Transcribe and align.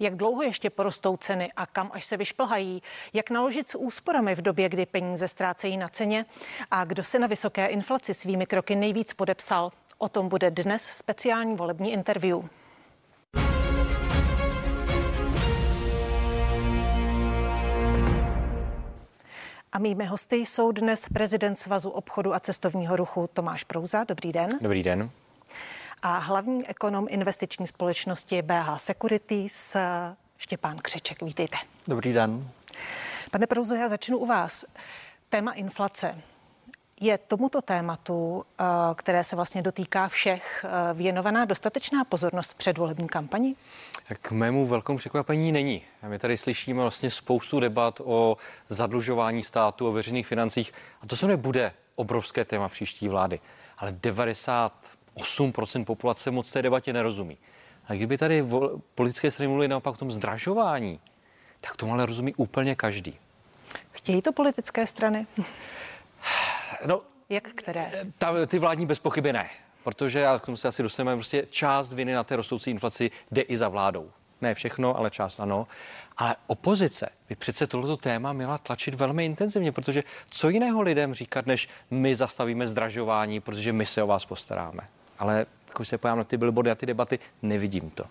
Jak 0.00 0.16
dlouho 0.16 0.42
ještě 0.42 0.70
porostou 0.70 1.16
ceny 1.16 1.52
a 1.56 1.66
kam 1.66 1.90
až 1.92 2.04
se 2.04 2.16
vyšplhají? 2.16 2.82
Jak 3.12 3.30
naložit 3.30 3.68
s 3.68 3.78
úsporami 3.78 4.34
v 4.34 4.42
době, 4.42 4.68
kdy 4.68 4.86
peníze 4.86 5.28
ztrácejí 5.28 5.76
na 5.76 5.88
ceně? 5.88 6.26
A 6.70 6.84
kdo 6.84 7.04
se 7.04 7.18
na 7.18 7.26
vysoké 7.26 7.66
inflaci 7.66 8.14
svými 8.14 8.46
kroky 8.46 8.76
nejvíc 8.76 9.12
podepsal? 9.12 9.70
O 9.98 10.08
tom 10.08 10.28
bude 10.28 10.50
dnes 10.50 10.82
speciální 10.82 11.56
volební 11.56 11.92
interview. 11.92 12.40
A 19.72 19.78
mými 19.78 20.04
hosty 20.04 20.36
jsou 20.36 20.72
dnes 20.72 21.08
prezident 21.08 21.56
Svazu 21.56 21.90
obchodu 21.90 22.34
a 22.34 22.40
cestovního 22.40 22.96
ruchu 22.96 23.28
Tomáš 23.32 23.64
Prouza. 23.64 24.04
Dobrý 24.04 24.32
den. 24.32 24.48
Dobrý 24.60 24.82
den. 24.82 25.10
A 26.02 26.18
hlavní 26.18 26.68
ekonom 26.68 27.06
investiční 27.10 27.66
společnosti 27.66 28.42
BH 28.42 28.78
Securities 28.78 29.76
Štěpán 30.38 30.78
Křeček. 30.78 31.22
Vítejte. 31.22 31.56
Dobrý 31.88 32.12
den. 32.12 32.50
Pane 33.30 33.46
Prouzo, 33.46 33.74
já 33.74 33.88
začnu 33.88 34.18
u 34.18 34.26
vás. 34.26 34.64
Téma 35.28 35.52
inflace. 35.52 36.22
Je 37.00 37.18
tomuto 37.18 37.62
tématu, 37.62 38.44
eh, 38.60 38.64
které 38.94 39.24
se 39.24 39.36
vlastně 39.36 39.62
dotýká 39.62 40.08
všech, 40.08 40.64
eh, 40.64 40.94
věnovaná 40.94 41.44
dostatečná 41.44 42.04
pozornost 42.04 42.54
před 42.54 42.78
volební 42.78 43.08
kampani? 43.08 43.56
K 44.20 44.30
mému 44.30 44.66
velkému 44.66 44.98
překvapení 44.98 45.52
není. 45.52 45.82
My 46.08 46.18
tady 46.18 46.36
slyšíme 46.36 46.82
vlastně 46.82 47.10
spoustu 47.10 47.60
debat 47.60 48.00
o 48.04 48.36
zadlužování 48.68 49.42
státu, 49.42 49.88
o 49.88 49.92
veřejných 49.92 50.26
financích 50.26 50.72
a 51.02 51.06
to 51.06 51.16
se 51.16 51.26
nebude 51.26 51.72
obrovské 51.94 52.44
téma 52.44 52.68
příští 52.68 53.08
vlády. 53.08 53.40
Ale 53.78 53.92
98% 55.18 55.84
populace 55.84 56.30
moc 56.30 56.50
té 56.50 56.62
debatě 56.62 56.92
nerozumí. 56.92 57.38
A 57.88 57.94
kdyby 57.94 58.18
tady 58.18 58.42
vol- 58.42 58.80
politické 58.94 59.30
strany 59.30 59.48
mluvily 59.48 59.68
naopak 59.68 59.94
o 59.94 59.96
tom 59.96 60.12
zdražování, 60.12 61.00
tak 61.60 61.76
tomu 61.76 61.92
ale 61.92 62.06
rozumí 62.06 62.34
úplně 62.34 62.74
každý. 62.74 63.18
Chtějí 63.92 64.22
to 64.22 64.32
politické 64.32 64.86
strany? 64.86 65.26
No, 66.86 67.00
Jak 67.28 67.48
které? 67.48 67.92
ta, 68.18 68.46
ty 68.46 68.58
vládní 68.58 68.86
bez 68.86 68.98
pochyby 68.98 69.32
ne, 69.32 69.50
protože 69.84 70.18
já 70.18 70.38
k 70.38 70.44
tomu 70.46 70.56
se 70.56 70.68
asi 70.68 70.82
dostaneme, 70.82 71.16
prostě 71.16 71.46
část 71.50 71.92
viny 71.92 72.12
na 72.14 72.24
té 72.24 72.36
rostoucí 72.36 72.70
inflaci 72.70 73.10
jde 73.30 73.42
i 73.42 73.56
za 73.56 73.68
vládou. 73.68 74.10
Ne 74.40 74.54
všechno, 74.54 74.96
ale 74.96 75.10
část 75.10 75.40
ano. 75.40 75.66
Ale 76.16 76.36
opozice 76.46 77.08
by 77.28 77.34
přece 77.36 77.66
tohleto 77.66 77.96
téma 77.96 78.32
měla 78.32 78.58
tlačit 78.58 78.94
velmi 78.94 79.24
intenzivně, 79.24 79.72
protože 79.72 80.02
co 80.30 80.48
jiného 80.48 80.82
lidem 80.82 81.14
říkat, 81.14 81.46
než 81.46 81.68
my 81.90 82.16
zastavíme 82.16 82.68
zdražování, 82.68 83.40
protože 83.40 83.72
my 83.72 83.86
se 83.86 84.02
o 84.02 84.06
vás 84.06 84.24
postaráme. 84.24 84.80
Ale 85.18 85.46
když 85.76 85.88
se 85.88 85.98
pojám 85.98 86.18
na 86.18 86.24
ty 86.24 86.36
billboardy 86.36 86.70
a 86.70 86.74
ty 86.74 86.86
debaty, 86.86 87.18
nevidím 87.42 87.90
to. 87.90 88.04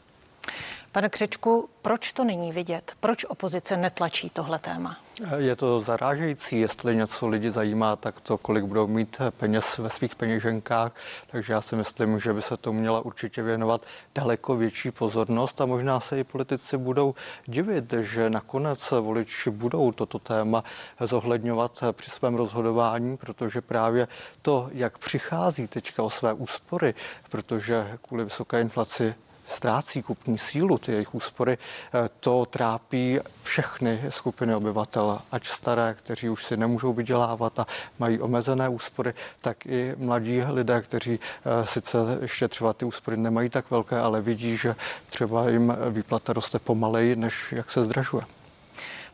Pane 0.98 1.10
Křečku, 1.10 1.70
proč 1.82 2.12
to 2.12 2.24
není 2.24 2.52
vidět? 2.52 2.92
Proč 3.00 3.26
opozice 3.26 3.78
netlačí 3.78 4.30
tohle 4.30 4.60
téma? 4.60 4.98
Je 5.38 5.56
to 5.56 5.82
zarážející, 5.82 6.60
jestli 6.60 6.96
něco 6.96 7.28
lidi 7.28 7.52
zajímá, 7.52 7.96
tak 7.96 8.22
to, 8.22 8.38
kolik 8.38 8.64
budou 8.64 8.88
mít 8.88 9.18
peněz 9.30 9.78
ve 9.78 9.90
svých 9.90 10.16
peněženkách. 10.16 10.92
Takže 11.28 11.54
já 11.54 11.62
si 11.62 11.76
myslím, 11.76 12.20
že 12.20 12.34
by 12.34 12.42
se 12.42 12.58
to 12.58 12.74
měla 12.74 13.00
určitě 13.00 13.44
věnovat 13.44 13.82
daleko 14.16 14.56
větší 14.56 14.92
pozornost 14.92 15.62
a 15.62 15.66
možná 15.66 16.00
se 16.00 16.20
i 16.20 16.24
politici 16.24 16.78
budou 16.78 17.16
divit, 17.46 17.94
že 18.00 18.30
nakonec 18.30 18.92
voliči 18.92 19.50
budou 19.50 19.92
toto 19.92 20.20
téma 20.20 20.64
zohledňovat 21.00 21.84
při 21.92 22.10
svém 22.10 22.36
rozhodování, 22.36 23.18
protože 23.18 23.62
právě 23.62 24.08
to, 24.42 24.70
jak 24.72 24.98
přichází 24.98 25.68
teďka 25.68 26.04
o 26.04 26.10
své 26.10 26.34
úspory, 26.34 26.94
protože 27.30 27.98
kvůli 28.02 28.24
vysoké 28.24 28.62
inflaci 28.62 29.16
ztrácí 29.48 30.02
kupní 30.02 30.38
sílu, 30.38 30.78
ty 30.78 30.92
jejich 30.92 31.16
úspory, 31.16 31.58
eh, 31.58 32.10
to 32.20 32.46
trápí 32.46 33.20
všechny 33.44 34.02
skupiny 34.10 34.56
obyvatel, 34.56 35.22
ať 35.32 35.48
staré, 35.48 35.94
kteří 35.94 36.30
už 36.30 36.46
si 36.46 36.58
nemůžou 36.58 36.94
vydělávat 36.94 37.60
a 37.60 37.66
mají 38.00 38.20
omezené 38.20 38.70
úspory, 38.70 39.14
tak 39.42 39.66
i 39.66 39.96
mladí 39.98 40.42
lidé, 40.42 40.82
kteří 40.82 41.20
eh, 41.20 41.66
sice 41.66 41.98
ještě 42.22 42.48
třeba 42.48 42.74
ty 42.74 42.86
úspory 42.86 43.18
nemají 43.18 43.50
tak 43.50 43.72
velké, 43.72 44.00
ale 44.00 44.22
vidí, 44.22 44.58
že 44.58 44.76
třeba 45.10 45.50
jim 45.50 45.78
výplata 45.90 46.34
roste 46.34 46.60
pomaleji, 46.60 47.16
než 47.16 47.52
jak 47.52 47.72
se 47.72 47.86
zdražuje. 47.86 48.24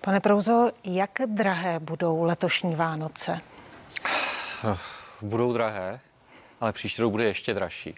Pane 0.02 0.20
Prouzo, 0.20 0.72
jak 0.84 1.12
drahé 1.26 1.80
budou 1.80 2.24
letošní 2.24 2.76
Vánoce? 2.76 3.42
Budou 5.22 5.54
drahé, 5.54 6.00
ale 6.62 6.74
příští 6.74 7.02
rok 7.02 7.12
bude 7.12 7.24
ještě 7.24 7.54
dražší. 7.54 7.96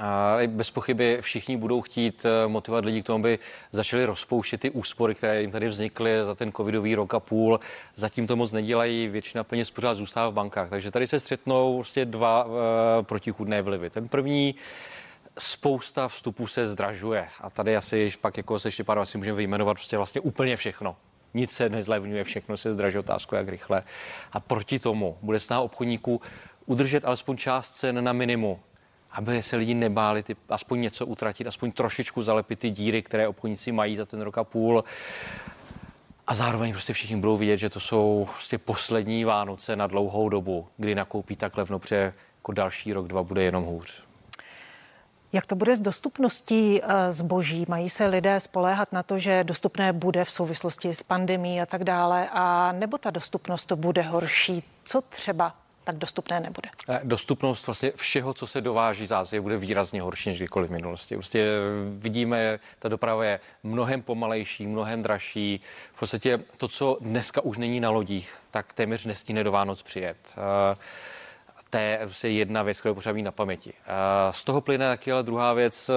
A 0.00 0.36
bez 0.46 0.70
pochyby 0.70 1.18
všichni 1.20 1.56
budou 1.56 1.82
chtít 1.82 2.24
eh, 2.24 2.48
motivovat 2.48 2.84
lidi 2.84 3.02
k 3.02 3.06
tomu, 3.06 3.18
aby 3.18 3.38
začali 3.72 4.04
rozpouštět 4.04 4.60
ty 4.60 4.70
úspory, 4.70 5.14
které 5.14 5.40
jim 5.40 5.50
tady 5.50 5.68
vznikly 5.68 6.24
za 6.24 6.34
ten 6.34 6.52
covidový 6.52 6.94
rok 6.94 7.14
a 7.14 7.20
půl. 7.20 7.60
Zatím 7.94 8.26
to 8.26 8.36
moc 8.36 8.52
nedělají, 8.52 9.08
většina 9.08 9.44
peněz 9.44 9.70
pořád 9.70 9.94
zůstává 9.94 10.28
v 10.28 10.34
bankách. 10.34 10.70
Takže 10.70 10.90
tady 10.90 11.06
se 11.06 11.20
střetnou 11.20 11.76
prostě 11.76 12.04
dva 12.04 12.44
uh, 12.44 12.52
protichudné 13.02 13.62
vlivy. 13.62 13.90
Ten 13.90 14.08
první, 14.08 14.54
spousta 15.38 16.08
vstupů 16.08 16.46
se 16.46 16.66
zdražuje. 16.66 17.28
A 17.40 17.50
tady 17.50 17.76
asi 17.76 18.12
pak 18.20 18.36
jako 18.36 18.58
se 18.58 18.70
Štěpánem 18.70 19.02
asi 19.02 19.18
můžeme 19.18 19.36
vyjmenovat 19.36 19.74
prostě 19.74 19.96
vlastně 19.96 20.20
úplně 20.20 20.56
všechno. 20.56 20.96
Nic 21.34 21.50
se 21.50 21.68
nezlevňuje, 21.68 22.24
všechno 22.24 22.56
se 22.56 22.72
zdražuje, 22.72 23.00
otázku 23.00 23.34
jak 23.34 23.48
rychle. 23.48 23.82
A 24.32 24.40
proti 24.40 24.78
tomu 24.78 25.18
bude 25.22 25.40
snaha 25.40 25.62
obchodníků 25.62 26.20
udržet 26.66 27.04
alespoň 27.04 27.36
část 27.36 27.70
cen 27.70 28.04
na 28.04 28.12
minimum 28.12 28.58
aby 29.16 29.42
se 29.42 29.56
lidi 29.56 29.74
nebáli 29.74 30.22
ty, 30.22 30.36
aspoň 30.48 30.80
něco 30.80 31.06
utratit, 31.06 31.46
aspoň 31.46 31.72
trošičku 31.72 32.22
zalepit 32.22 32.58
ty 32.58 32.70
díry, 32.70 33.02
které 33.02 33.28
obchodníci 33.28 33.72
mají 33.72 33.96
za 33.96 34.04
ten 34.04 34.20
rok 34.20 34.38
a 34.38 34.44
půl. 34.44 34.84
A 36.26 36.34
zároveň 36.34 36.72
prostě 36.72 36.92
všichni 36.92 37.16
budou 37.16 37.36
vidět, 37.36 37.56
že 37.56 37.70
to 37.70 37.80
jsou 37.80 38.28
prostě 38.30 38.58
poslední 38.58 39.24
Vánoce 39.24 39.76
na 39.76 39.86
dlouhou 39.86 40.28
dobu, 40.28 40.68
kdy 40.76 40.94
nakoupí 40.94 41.36
tak 41.36 41.56
levno, 41.56 41.78
protože 41.78 42.12
jako 42.38 42.52
další 42.52 42.92
rok, 42.92 43.06
dva 43.06 43.22
bude 43.22 43.42
jenom 43.42 43.64
hůř. 43.64 44.02
Jak 45.32 45.46
to 45.46 45.56
bude 45.56 45.76
s 45.76 45.80
dostupností 45.80 46.80
eh, 46.82 47.12
zboží? 47.12 47.64
Mají 47.68 47.90
se 47.90 48.06
lidé 48.06 48.40
spoléhat 48.40 48.92
na 48.92 49.02
to, 49.02 49.18
že 49.18 49.44
dostupné 49.44 49.92
bude 49.92 50.24
v 50.24 50.30
souvislosti 50.30 50.94
s 50.94 51.02
pandemí 51.02 51.60
a 51.60 51.66
tak 51.66 51.84
dále, 51.84 52.28
a 52.32 52.72
nebo 52.72 52.98
ta 52.98 53.10
dostupnost 53.10 53.66
to 53.66 53.76
bude 53.76 54.02
horší? 54.02 54.62
Co 54.84 55.00
třeba 55.00 55.54
tak 55.86 55.96
dostupné 55.96 56.40
nebude. 56.40 56.68
Eh, 56.88 57.00
dostupnost 57.04 57.66
vlastně 57.66 57.92
všeho, 57.96 58.34
co 58.34 58.46
se 58.46 58.60
dováží 58.60 59.06
z 59.06 59.12
Ázie, 59.12 59.40
bude 59.40 59.56
výrazně 59.58 60.02
horší 60.02 60.28
než 60.28 60.38
kdykoliv 60.38 60.70
v 60.70 60.72
minulosti. 60.72 61.14
Prostě 61.14 61.48
vidíme, 61.98 62.58
ta 62.78 62.88
doprava 62.88 63.24
je 63.24 63.40
mnohem 63.62 64.02
pomalejší, 64.02 64.66
mnohem 64.66 65.02
dražší. 65.02 65.60
V 65.92 65.98
podstatě 65.98 66.40
to, 66.56 66.68
co 66.68 66.98
dneska 67.00 67.40
už 67.40 67.58
není 67.58 67.80
na 67.80 67.90
lodích, 67.90 68.38
tak 68.50 68.72
téměř 68.72 69.04
nestíne 69.04 69.44
do 69.44 69.52
Vánoc 69.52 69.82
přijet. 69.82 70.16
Eh, 70.36 70.76
to 71.70 71.78
je 71.78 71.98
prostě 72.02 72.28
jedna 72.28 72.62
věc, 72.62 72.80
kterou 72.80 72.94
potřeba 72.94 73.12
mít 73.12 73.22
na 73.22 73.32
paměti. 73.32 73.72
Eh, 73.72 74.32
z 74.32 74.44
toho 74.44 74.60
plyne 74.60 74.88
taky 74.88 75.12
ale 75.12 75.22
druhá 75.22 75.52
věc, 75.52 75.90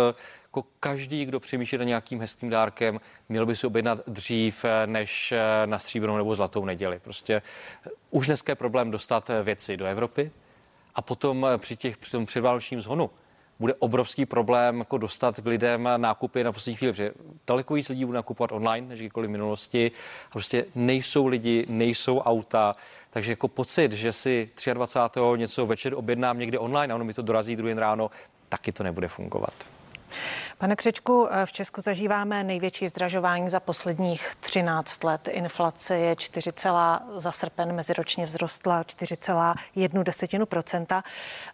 jako 0.50 0.68
každý, 0.80 1.26
kdo 1.26 1.40
přemýšlí 1.40 1.78
na 1.78 1.84
nějakým 1.84 2.20
hezkým 2.20 2.50
dárkem, 2.50 3.00
měl 3.30 3.46
by 3.46 3.56
si 3.56 3.68
objednat 3.68 4.02
dřív 4.08 4.66
eh, 4.66 4.88
než 4.88 5.32
eh, 5.32 5.68
na 5.68 5.80
stříbrnou 5.80 6.18
nebo 6.18 6.36
zlatou 6.36 6.66
neděli. 6.66 7.00
Prostě 7.00 7.42
eh, 7.88 7.90
už 8.10 8.28
dneska 8.28 8.52
je 8.52 8.56
problém 8.56 8.92
dostat 8.92 9.32
věci 9.44 9.78
do 9.78 9.86
Evropy 9.86 10.32
a 10.96 11.02
potom 11.02 11.48
při, 11.58 11.76
těch, 11.76 11.98
při 11.98 12.12
tom 12.12 12.26
předvánočním 12.26 12.82
zhonu 12.82 13.10
bude 13.60 13.74
obrovský 13.74 14.26
problém 14.26 14.80
jako 14.80 14.98
dostat 14.98 15.40
k 15.40 15.46
lidem 15.46 15.90
nákupy 15.98 16.44
na 16.44 16.52
poslední 16.52 16.76
chvíli, 16.76 16.94
protože 16.94 17.12
daleko 17.48 17.74
víc 17.74 17.90
lidí 17.90 18.06
bude 18.06 18.16
nakupovat 18.16 18.52
online 18.52 18.88
než 18.88 19.00
kdykoliv 19.00 19.28
v 19.28 19.32
minulosti. 19.32 19.92
A 20.26 20.32
prostě 20.32 20.66
nejsou 20.76 21.28
lidi, 21.28 21.66
nejsou 21.70 22.20
auta, 22.20 22.76
takže 23.10 23.32
jako 23.32 23.48
pocit, 23.48 23.92
že 23.92 24.14
si 24.14 24.50
23. 24.74 25.20
něco 25.36 25.66
večer 25.66 25.94
objednám 25.94 26.40
někde 26.40 26.60
online 26.60 26.94
a 26.94 26.96
ono 26.96 27.06
mi 27.06 27.14
to 27.14 27.22
dorazí 27.22 27.56
druhý 27.56 27.74
ráno, 27.74 28.12
taky 28.50 28.72
to 28.72 28.84
nebude 28.84 29.08
fungovat. 29.08 29.79
Pane 30.58 30.76
Křečku, 30.76 31.28
v 31.46 31.52
Česku 31.52 31.82
zažíváme 31.82 32.44
největší 32.44 32.88
zdražování 32.88 33.50
za 33.50 33.60
posledních 33.60 34.32
13 34.40 35.04
let. 35.04 35.28
Inflace 35.28 35.98
je 35.98 36.16
4, 36.16 36.52
za 37.16 37.32
srpen 37.32 37.76
meziročně 37.76 38.26
vzrostla 38.26 38.84
4,1 38.84 40.04
desetinu 40.04 40.46
procenta. 40.46 41.04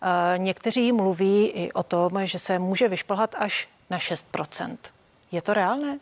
Eh, 0.01 0.37
někteří 0.37 0.91
mluví 0.91 1.47
i 1.47 1.71
o 1.71 1.83
tom, 1.83 2.25
že 2.25 2.39
se 2.39 2.59
může 2.59 2.87
vyšplhat 2.87 3.35
až 3.37 3.67
na 3.89 3.99
6 3.99 4.27
je 5.35 5.41
to 5.41 5.53
reálné? 5.53 5.99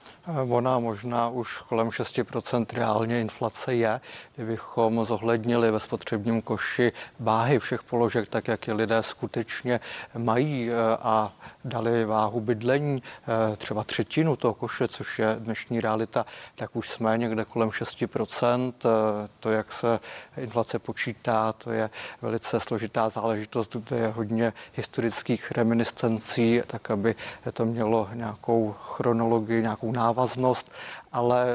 Ona 0.49 0.79
možná 0.79 1.29
už 1.29 1.57
kolem 1.57 1.89
6% 1.89 2.65
reálně 2.73 3.21
inflace 3.21 3.75
je. 3.75 4.01
Kdybychom 4.35 5.05
zohlednili 5.05 5.71
ve 5.71 5.79
spotřebním 5.79 6.41
koši 6.41 6.91
váhy 7.19 7.59
všech 7.59 7.83
položek, 7.83 8.29
tak 8.29 8.47
jak 8.47 8.67
je 8.67 8.73
lidé 8.73 9.03
skutečně 9.03 9.79
mají 10.17 10.69
eh, 10.69 10.73
a 11.01 11.33
dali 11.65 12.05
váhu 12.05 12.39
bydlení 12.39 13.03
eh, 13.03 13.55
třeba 13.57 13.83
třetinu 13.83 14.35
toho 14.35 14.53
koše, 14.53 14.87
což 14.87 15.19
je 15.19 15.35
dnešní 15.39 15.79
realita, 15.79 16.25
tak 16.55 16.75
už 16.75 16.89
jsme 16.89 17.17
někde 17.17 17.45
kolem 17.45 17.69
6%. 17.69 18.73
Eh, 18.85 19.29
to, 19.39 19.51
jak 19.51 19.73
se 19.73 19.99
inflace 20.37 20.79
počítá, 20.79 21.53
to 21.53 21.71
je 21.71 21.89
velice 22.21 22.59
složitá 22.59 23.09
záležitost, 23.09 23.75
kde 23.75 23.97
je 23.97 24.07
hodně 24.07 24.53
historických 24.73 25.51
reminiscencí, 25.51 26.61
tak 26.67 26.91
aby 26.91 27.15
to 27.53 27.65
mělo 27.65 28.09
nějakou 28.13 28.75
chrono 28.79 29.22
chronologii, 29.23 29.61
nějakou 29.61 29.91
návaznost, 29.91 30.71
ale 31.11 31.45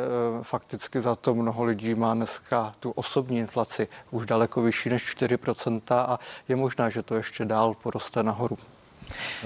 fakticky 0.43 1.03
za 1.03 1.15
to 1.15 1.35
mnoho 1.35 1.65
lidí 1.65 1.95
má 1.95 2.15
dneska 2.15 2.75
tu 2.81 2.91
osobní 2.91 3.39
inflaci 3.39 3.89
už 4.11 4.27
daleko 4.27 4.63
vyšší 4.63 4.89
než 4.89 5.17
4% 5.17 5.81
a 5.91 6.19
je 6.49 6.57
možné, 6.57 6.91
že 6.91 7.03
to 7.03 7.15
ještě 7.15 7.45
dál 7.45 7.75
poroste 7.75 8.23
nahoru. 8.23 8.59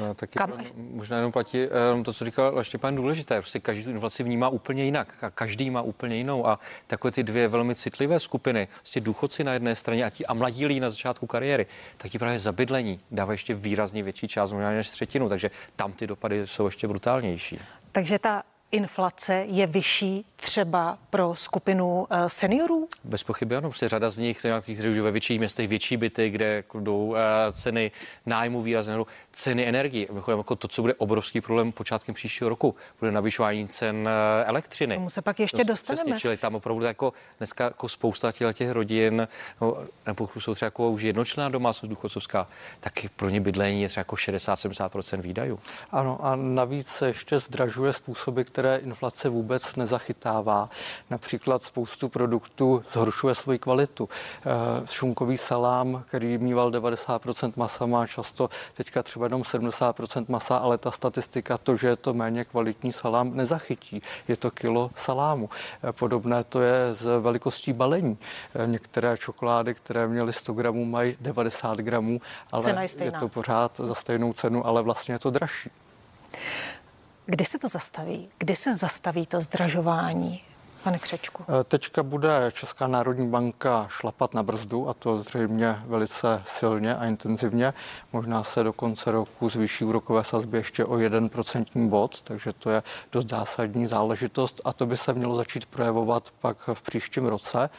No, 0.01 0.15
taky 0.15 0.39
Kam? 0.39 0.53
možná 0.77 1.17
jenom 1.17 1.33
platí 1.33 1.59
jenom 1.59 2.05
to, 2.05 2.13
co 2.13 2.25
říkal 2.25 2.65
Štěpán, 2.65 2.97
důležité. 2.97 3.41
Prostě 3.41 3.61
každý 3.61 3.85
tu 3.85 3.91
inflaci 3.91 4.23
vnímá 4.23 4.49
úplně 4.49 4.85
jinak. 4.85 5.25
A 5.25 5.31
každý 5.31 5.71
má 5.71 5.83
úplně 5.83 6.17
jinou. 6.17 6.47
A 6.47 6.59
takové 6.87 7.11
ty 7.11 7.23
dvě 7.23 7.49
velmi 7.49 7.75
citlivé 7.75 8.21
skupiny, 8.21 8.69
prostě 8.79 9.01
důchodci 9.01 9.45
na 9.45 9.53
jedné 9.53 9.75
straně 9.75 10.05
a, 10.05 10.11
ti, 10.11 10.27
a 10.27 10.35
mladí 10.35 10.67
lidi 10.67 10.81
na 10.81 10.91
začátku 10.91 11.27
kariéry, 11.27 11.67
tak 11.97 12.11
ti 12.11 12.19
právě 12.19 12.39
zabydlení 12.39 13.01
dává 13.11 13.33
ještě 13.33 13.55
výrazně 13.55 14.03
větší 14.03 14.29
část, 14.29 14.53
možná 14.53 14.71
než 14.71 14.91
třetinu. 14.91 15.29
Takže 15.29 15.51
tam 15.77 15.93
ty 15.93 16.07
dopady 16.07 16.47
jsou 16.47 16.67
ještě 16.67 16.89
brutálnější. 16.89 17.59
Takže 17.93 18.19
ta 18.19 18.43
inflace 18.73 19.45
je 19.49 19.67
vyšší 19.67 20.25
třeba 20.37 20.99
pro 21.11 21.35
skupinu 21.35 22.07
eh, 22.11 22.29
seniorů? 22.29 22.89
Bez 23.05 23.25
pochyby 23.25 23.57
ano, 23.57 23.71
protože 23.71 23.89
řada 23.89 24.11
z 24.11 24.19
nich, 24.19 24.45
nějakých 24.45 24.81
ve 24.81 25.11
větších 25.11 25.39
městech 25.39 25.69
větší 25.69 25.97
byty, 25.97 26.31
kde 26.31 26.65
jdou 26.81 27.15
eh, 27.17 27.53
ceny 27.53 27.91
nájmu 28.27 28.63
výrazně, 28.63 28.95
ceny 29.33 29.69
energii. 29.69 30.07
Mimochodem, 30.11 30.39
jako 30.39 30.57
to, 30.57 30.69
co 30.69 30.83
bude 30.83 30.95
obrovský 30.95 31.41
problém 31.41 31.73
počátkem 31.73 32.15
příštího 32.15 32.49
roku, 32.49 32.75
bude 33.01 33.13
navyšování 33.13 33.69
cen 33.69 34.09
eh, 34.09 34.45
elektřiny. 34.45 34.95
Tomu 34.95 35.11
se 35.11 35.23
pak 35.23 35.41
ještě 35.41 35.65
dostaneme. 35.65 36.05
Přesně, 36.05 36.21
čili 36.21 36.37
tam 36.37 36.55
opravdu 36.55 36.85
jako 36.85 37.13
dneska 37.39 37.65
jako 37.65 37.89
spousta 37.89 38.33
těch 38.33 38.71
rodin, 38.71 39.29
no, 39.61 39.77
nebo 40.07 40.29
jsou 40.39 40.55
třeba 40.55 40.67
jako 40.67 40.91
už 40.91 41.03
jednočlená 41.03 41.49
domácnost 41.49 41.91
důchodcovská, 41.91 42.47
tak 42.81 42.93
pro 43.17 43.29
ně 43.29 43.41
bydlení 43.41 43.83
je 43.83 43.89
třeba 43.89 44.01
jako 44.01 44.17
60-70% 44.17 45.21
výdajů. 45.21 45.59
Ano 45.91 46.19
a 46.23 46.37
navíc 46.37 46.89
se 46.89 47.07
ještě 47.07 47.39
zdražuje 47.39 47.93
způsoby, 47.93 48.43
které 48.43 48.62
inflace 48.69 49.29
vůbec 49.29 49.77
nezachytává. 49.77 50.71
Například 51.11 51.63
spoustu 51.63 52.09
produktů 52.09 52.85
zhoršuje 52.93 53.35
svoji 53.35 53.59
kvalitu. 53.59 54.09
Eh, 54.09 54.87
šunkový 54.87 55.39
salám, 55.39 56.05
který 56.09 56.39
mýval 56.39 56.71
90% 56.71 57.53
masa, 57.57 57.87
má 57.87 58.07
často 58.07 58.51
teďka 58.75 59.03
třeba 59.03 59.27
jenom 59.27 59.43
70% 59.43 60.29
masa, 60.29 60.57
ale 60.57 60.79
ta 60.79 60.91
statistika 60.91 61.59
to, 61.59 61.77
že 61.77 61.89
je 61.89 61.97
to 61.97 62.15
méně 62.15 62.45
kvalitní 62.45 62.93
salám, 62.93 63.37
nezachytí. 63.37 64.03
Je 64.29 64.37
to 64.37 64.51
kilo 64.51 64.91
salámu. 64.95 65.51
Eh, 65.83 65.93
podobné 65.93 66.45
to 66.45 66.61
je 66.61 66.89
s 66.93 67.21
velikostí 67.21 67.73
balení. 67.73 68.19
Eh, 68.55 68.67
některé 68.67 69.19
čokolády, 69.19 69.75
které 69.75 70.09
měly 70.09 70.33
100 70.33 70.53
gramů, 70.53 70.85
mají 70.85 71.17
90 71.21 71.79
gramů, 71.79 72.21
ale 72.53 72.71
je, 72.71 73.05
je 73.05 73.13
to 73.13 73.29
pořád 73.29 73.81
za 73.85 73.95
stejnou 73.95 74.33
cenu, 74.33 74.67
ale 74.67 74.83
vlastně 74.83 75.15
je 75.15 75.19
to 75.19 75.31
dražší. 75.31 75.71
Kdy 77.27 77.45
se 77.45 77.59
to 77.59 77.69
zastaví? 77.69 78.29
Kdy 78.39 78.57
se 78.57 78.75
zastaví 78.75 79.27
to 79.27 79.41
zdražování? 79.41 80.43
Pane 80.83 80.99
Křečku. 80.99 81.45
Eh, 81.49 81.65
teďka 81.65 82.03
bude 82.03 82.51
Česká 82.53 82.87
národní 82.87 83.29
banka 83.29 83.87
šlapat 83.91 84.35
na 84.35 84.43
brzdu 84.43 84.89
a 84.89 84.95
to 84.95 85.23
zřejmě 85.23 85.83
velice 85.87 86.43
silně 86.47 86.97
a 86.97 87.05
intenzivně. 87.05 87.75
Možná 88.13 88.45
se 88.45 88.63
do 88.63 88.73
konce 88.73 89.11
roku 89.11 89.49
zvýší 89.49 89.85
úrokové 89.85 90.25
sazby 90.25 90.59
ještě 90.59 90.85
o 90.85 90.99
jeden 90.99 91.29
procentní 91.29 91.89
bod, 91.89 92.23
takže 92.23 92.53
to 92.53 92.71
je 92.71 92.83
dost 93.13 93.29
zásadní 93.29 93.87
záležitost 93.87 94.61
a 94.65 94.73
to 94.73 94.87
by 94.87 94.97
se 94.97 95.13
mělo 95.13 95.37
začít 95.37 95.67
projevovat 95.67 96.31
pak 96.41 96.57
v 96.75 96.83
příštím 96.83 97.27
roce. 97.27 97.71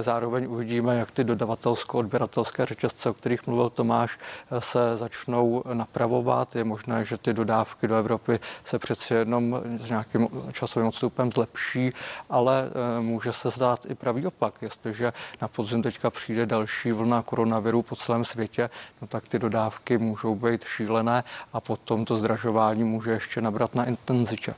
Zároveň 0.00 0.46
uvidíme, 0.48 0.96
jak 0.96 1.10
ty 1.10 1.24
dodavatelsko-odběratelské 1.24 2.66
řetězce, 2.66 3.10
o 3.10 3.14
kterých 3.14 3.46
mluvil 3.46 3.70
Tomáš, 3.70 4.18
se 4.58 4.96
začnou 4.96 5.62
napravovat. 5.72 6.56
Je 6.56 6.64
možné, 6.64 7.04
že 7.04 7.16
ty 7.16 7.32
dodávky 7.32 7.88
do 7.88 7.96
Evropy 7.96 8.40
se 8.64 8.78
přeci 8.78 9.14
jenom 9.14 9.62
s 9.80 9.90
nějakým 9.90 10.28
časovým 10.52 10.88
odstupem 10.88 11.32
zlepší, 11.32 11.92
ale 12.30 12.64
eh, 12.68 13.00
může 13.00 13.32
se 13.32 13.50
zdát 13.50 13.86
i 13.90 13.94
pravý 13.94 14.26
opak. 14.26 14.54
Jestliže 14.62 15.12
na 15.42 15.48
podzim 15.48 15.82
teďka 15.82 16.10
přijde 16.10 16.46
další 16.46 16.92
vlna 16.92 17.22
koronaviru 17.22 17.82
po 17.82 17.96
celém 17.96 18.24
světě, 18.24 18.70
no 19.02 19.08
tak 19.08 19.28
ty 19.28 19.38
dodávky 19.38 19.98
můžou 19.98 20.34
být 20.34 20.64
šílené 20.64 21.24
a 21.52 21.60
potom 21.60 22.04
to 22.04 22.16
zdražování 22.16 22.84
může 22.84 23.10
ještě 23.10 23.40
nabrat 23.40 23.74
na 23.74 23.84
intenzitě. 23.84 24.54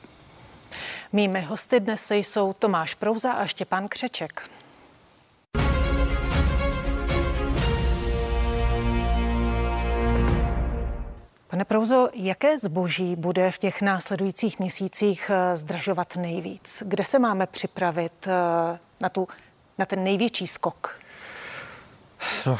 Mými 1.13 1.41
hosty 1.41 1.79
dnes 1.79 2.11
jsou 2.11 2.53
Tomáš 2.53 2.95
Prouza 2.95 3.31
a 3.31 3.45
Štěpán 3.45 3.87
Křeček. 3.87 4.58
Pane 11.59 11.65
Prouzo, 11.65 12.09
jaké 12.13 12.59
zboží 12.59 13.15
bude 13.15 13.51
v 13.51 13.57
těch 13.57 13.81
následujících 13.81 14.59
měsících 14.59 15.31
eh, 15.33 15.57
zdražovat 15.57 16.15
nejvíc? 16.15 16.83
Kde 16.85 17.03
se 17.03 17.19
máme 17.19 17.47
připravit 17.47 18.27
eh, 18.27 18.79
na, 18.99 19.09
tu, 19.09 19.27
na 19.77 19.85
ten 19.85 20.03
největší 20.03 20.47
skok? 20.47 20.99
No, 22.45 22.57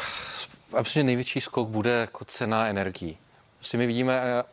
absolutně 0.74 1.04
největší 1.04 1.42
skok 1.42 1.68
bude 1.68 1.92
jako 1.92 2.26
cena 2.26 2.68
energií. 2.68 3.18
Prostě 3.56 3.78
my 3.78 3.88
vidíme, 3.88 4.22
eh, 4.24 4.44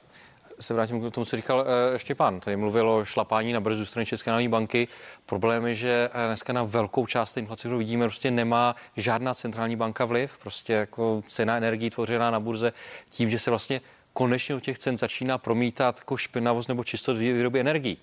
se 0.60 0.74
vrátím 0.74 1.10
k 1.10 1.14
tomu, 1.14 1.24
co 1.24 1.36
říkal 1.36 1.66
Štěpán. 1.96 2.40
Tady 2.40 2.56
mluvil 2.56 2.90
o 2.90 3.04
šlapání 3.04 3.52
na 3.52 3.60
brzu 3.60 3.86
strany 3.86 4.06
České 4.06 4.30
národní 4.30 4.48
banky. 4.48 4.88
Problém 5.26 5.66
je, 5.66 5.74
že 5.74 6.10
dneska 6.26 6.52
na 6.52 6.62
velkou 6.62 7.06
část 7.06 7.36
inflace, 7.36 7.60
kterou 7.60 7.78
vidíme, 7.78 8.04
prostě 8.04 8.30
nemá 8.30 8.76
žádná 8.96 9.34
centrální 9.34 9.76
banka 9.76 10.04
vliv. 10.04 10.38
Prostě 10.38 10.72
jako 10.72 11.22
cena 11.28 11.56
energií 11.56 11.90
tvořená 11.90 12.30
na 12.30 12.40
burze 12.40 12.72
tím, 13.10 13.30
že 13.30 13.38
se 13.38 13.50
vlastně 13.50 13.80
konečně 14.16 14.54
u 14.54 14.60
těch 14.60 14.78
cen 14.78 14.96
začíná 14.96 15.38
promítat 15.38 15.98
jako 15.98 16.16
špinavost 16.16 16.68
nebo 16.68 16.84
čistost 16.84 17.20
výroby 17.20 17.60
energií. 17.60 17.98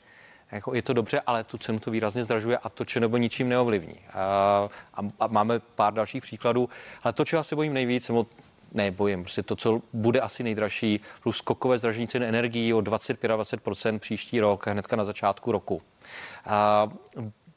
Jako 0.52 0.76
je 0.76 0.82
to 0.82 0.94
dobře, 0.94 1.22
ale 1.26 1.44
tu 1.44 1.58
cenu 1.58 1.80
to 1.80 1.92
výrazně 1.92 2.24
zdražuje 2.24 2.58
a 2.58 2.70
to 2.70 2.86
nebo 3.00 3.18
ničím 3.18 3.50
neovlivní. 3.50 4.00
A, 4.14 4.70
a, 4.94 5.02
a 5.20 5.28
máme 5.28 5.60
pár 5.60 5.94
dalších 5.94 6.22
příkladů, 6.22 6.70
ale 7.04 7.14
to, 7.14 7.26
čeho 7.26 7.44
se 7.44 7.56
bojím 7.56 7.74
nejvíc, 7.74 8.08
nebo 8.08 8.28
ne, 8.74 8.92
bojím, 8.92 9.24
prostě 9.24 9.44
to, 9.44 9.56
co 9.56 9.82
bude 9.94 10.20
asi 10.20 10.44
nejdražší, 10.44 11.00
plus 11.24 11.38
skokové 11.38 11.78
zdražení 11.78 12.08
ceny 12.08 12.26
energií 12.26 12.74
o 12.74 12.80
25-20% 12.80 14.00
příští 14.00 14.40
rok, 14.40 14.68
hnedka 14.68 14.96
na 14.96 15.04
začátku 15.04 15.52
roku. 15.52 15.82
A, 16.46 16.90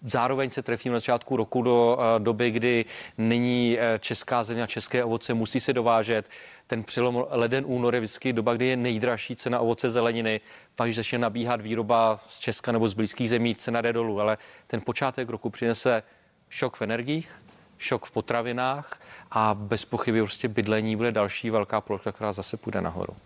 Zároveň 0.08 0.50
se 0.50 0.62
trefím 0.62 0.92
na 0.92 0.98
začátku 0.98 1.36
roku 1.36 1.62
do 1.62 1.98
uh, 1.98 2.24
doby, 2.24 2.50
kdy 2.50 2.84
není 3.18 3.76
uh, 3.76 3.98
česká 3.98 4.44
země 4.44 4.62
a 4.62 4.66
české 4.66 5.04
ovoce, 5.04 5.34
musí 5.34 5.60
se 5.60 5.72
dovážet. 5.72 6.30
Ten 6.66 6.84
přelom 6.84 7.26
leden 7.30 7.64
únor 7.66 7.94
je 7.94 8.00
vždycky 8.00 8.32
doba, 8.32 8.54
kdy 8.54 8.66
je 8.66 8.76
nejdražší 8.76 9.36
cena 9.36 9.60
ovoce 9.60 9.90
zeleniny. 9.90 10.40
Pak, 10.75 10.86
když 10.86 10.96
začne 10.96 11.18
nabíhat 11.18 11.60
výroba 11.60 12.20
z 12.28 12.38
Česka 12.38 12.72
nebo 12.72 12.88
z 12.88 12.94
blízkých 12.94 13.30
zemí, 13.30 13.54
cena 13.54 13.80
jde 13.80 13.92
dolů. 13.92 14.20
Ale 14.20 14.38
ten 14.66 14.80
počátek 14.80 15.28
roku 15.28 15.50
přinese 15.50 16.02
šok 16.48 16.76
v 16.76 16.82
energiích, 16.82 17.42
šok 17.78 18.06
v 18.06 18.10
potravinách 18.10 19.00
a 19.30 19.54
bez 19.54 19.84
pochyby 19.84 20.20
prostě 20.20 20.48
bydlení 20.48 20.96
bude 20.96 21.12
další 21.12 21.50
velká 21.50 21.80
plocha, 21.80 22.12
která 22.12 22.32
zase 22.32 22.56
půjde 22.56 22.80
nahoru. 22.80 23.16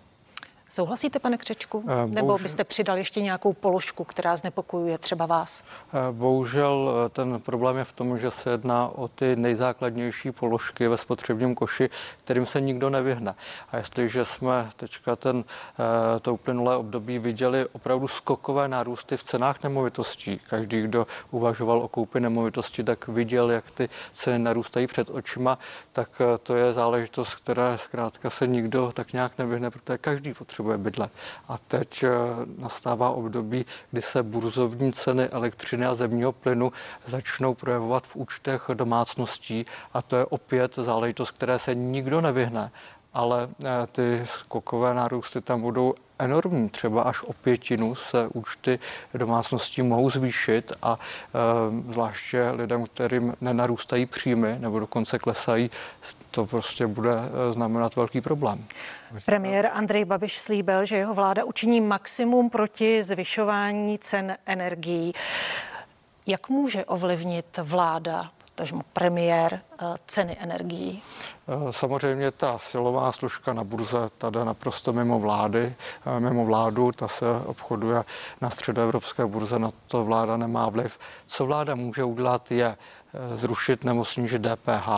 Souhlasíte, 0.71 1.19
pane 1.19 1.37
Křečku? 1.37 1.85
Eh, 1.89 2.07
Nebo 2.07 2.39
byste 2.39 2.65
přidal 2.65 2.99
ještě 2.99 3.21
nějakou 3.21 3.53
položku, 3.53 4.05
která 4.05 4.37
znepokojuje 4.37 4.99
třeba 4.99 5.27
vás? 5.27 5.65
Eh, 5.65 6.13
bohužel 6.13 6.91
eh, 7.07 7.09
ten 7.09 7.41
problém 7.41 7.77
je 7.77 7.85
v 7.85 7.93
tom, 7.93 8.19
že 8.19 8.31
se 8.31 8.51
jedná 8.51 8.89
o 8.89 9.09
ty 9.09 9.37
nejzákladnější 9.37 10.33
položky 10.33 10.89
ve 10.89 10.97
spotřebním 10.97 11.55
koši, 11.55 11.91
kterým 12.25 12.47
se 12.47 12.61
nikdo 12.61 12.91
nevyhne. 12.91 13.35
A 13.73 13.77
jestliže 13.77 14.25
jsme 14.25 14.71
teďka 14.77 15.17
ten, 15.17 15.45
to 16.23 16.35
uplynulé 16.35 16.77
období 16.77 17.19
viděli 17.19 17.67
opravdu 17.73 18.09
skokové 18.09 18.69
nárůsty 18.69 19.17
v 19.17 19.23
cenách 19.23 19.63
nemovitostí, 19.63 20.41
každý, 20.51 20.83
kdo 20.83 21.07
uvažoval 21.31 21.83
o 21.83 21.89
koupi 21.89 22.21
nemovitosti, 22.21 22.85
tak 22.85 23.09
viděl, 23.09 23.51
jak 23.51 23.71
ty 23.71 23.89
ceny 24.13 24.39
narůstají 24.39 24.87
před 24.87 25.11
očima, 25.11 25.59
tak 25.93 26.11
to 26.43 26.57
je 26.57 26.73
záležitost, 26.73 27.35
která 27.35 27.79
zkrátka 27.79 28.31
se 28.31 28.47
nikdo 28.47 28.93
tak 28.95 29.13
nějak 29.13 29.39
nevyhne, 29.39 29.71
protože 29.71 29.99
každý 29.99 30.35
potřebuje 30.35 30.60
potřebuje 30.61 30.79
bydlet. 30.79 31.13
A 31.49 31.59
teď 31.59 32.03
eh, 32.03 32.09
nastává 32.59 33.11
období, 33.11 33.67
kdy 33.91 34.03
se 34.03 34.23
burzovní 34.23 34.93
ceny 34.93 35.29
elektřiny 35.29 35.87
a 35.87 35.95
zemního 35.95 36.33
plynu 36.33 36.73
začnou 37.07 37.55
projevovat 37.55 38.07
v 38.07 38.17
účtech 38.17 38.71
domácností 38.75 39.67
a 39.95 40.03
to 40.03 40.17
je 40.17 40.25
opět 40.25 40.75
záležitost, 40.75 41.31
které 41.31 41.59
se 41.59 41.75
nikdo 41.75 42.21
nevyhne 42.21 42.71
ale 43.15 43.49
eh, 43.65 43.69
ty 43.93 44.23
skokové 44.25 44.95
nárůsty 44.95 45.41
tam 45.41 45.61
budou 45.61 45.95
enormní. 46.19 46.69
Třeba 46.69 47.03
až 47.03 47.23
o 47.23 47.33
pětinu 47.33 47.95
se 47.95 48.29
účty 48.33 48.79
domácností 49.15 49.83
mohou 49.83 50.11
zvýšit 50.11 50.73
a 50.83 50.99
e, 50.99 51.93
zvláště 51.93 52.51
lidem, 52.51 52.87
kterým 52.87 53.35
nenarůstají 53.41 54.07
příjmy 54.07 54.57
nebo 54.59 54.81
dokonce 54.81 55.19
klesají, 55.19 55.71
to 56.31 56.47
prostě 56.47 56.87
bude 56.87 57.13
eh, 57.13 57.53
znamenat 57.53 57.97
velký 57.97 58.21
problém. 58.21 58.65
Premiér 59.27 59.71
Andrej 59.73 60.05
Babiš 60.05 60.39
slíbil, 60.39 60.85
že 60.85 60.97
jeho 60.97 61.15
vláda 61.15 61.45
učiní 61.45 61.81
maximum 61.81 62.51
proti 62.51 63.03
zvyšování 63.03 63.99
cen 63.99 64.37
energií. 64.47 65.13
Jak 66.27 66.49
může 66.49 66.85
ovlivnit 66.85 67.59
vláda 67.63 68.31
potažmo 68.61 68.83
premiér 68.93 69.61
ceny 70.07 70.37
energií? 70.41 71.03
Samozřejmě 71.71 72.31
ta 72.31 72.59
silová 72.59 73.13
služka 73.13 73.53
na 73.53 73.65
burze, 73.65 73.99
ta 74.19 74.31
jde 74.31 74.45
naprosto 74.45 74.93
mimo 74.93 75.21
vlády, 75.21 75.75
mimo 76.19 76.45
vládu, 76.45 76.93
ta 76.93 77.09
se 77.09 77.25
obchoduje 77.47 78.05
na 78.41 78.51
středoevropské 78.51 79.27
burze, 79.27 79.59
na 79.59 79.73
to 79.87 80.05
vláda 80.05 80.37
nemá 80.37 80.69
vliv. 80.69 80.99
Co 81.27 81.47
vláda 81.47 81.75
může 81.75 82.05
udělat 82.05 82.51
je 82.51 82.77
zrušit 83.35 83.85
nebo 83.85 84.05
snížit 84.05 84.43
DPH, 84.43 84.89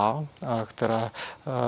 které 0.67 1.11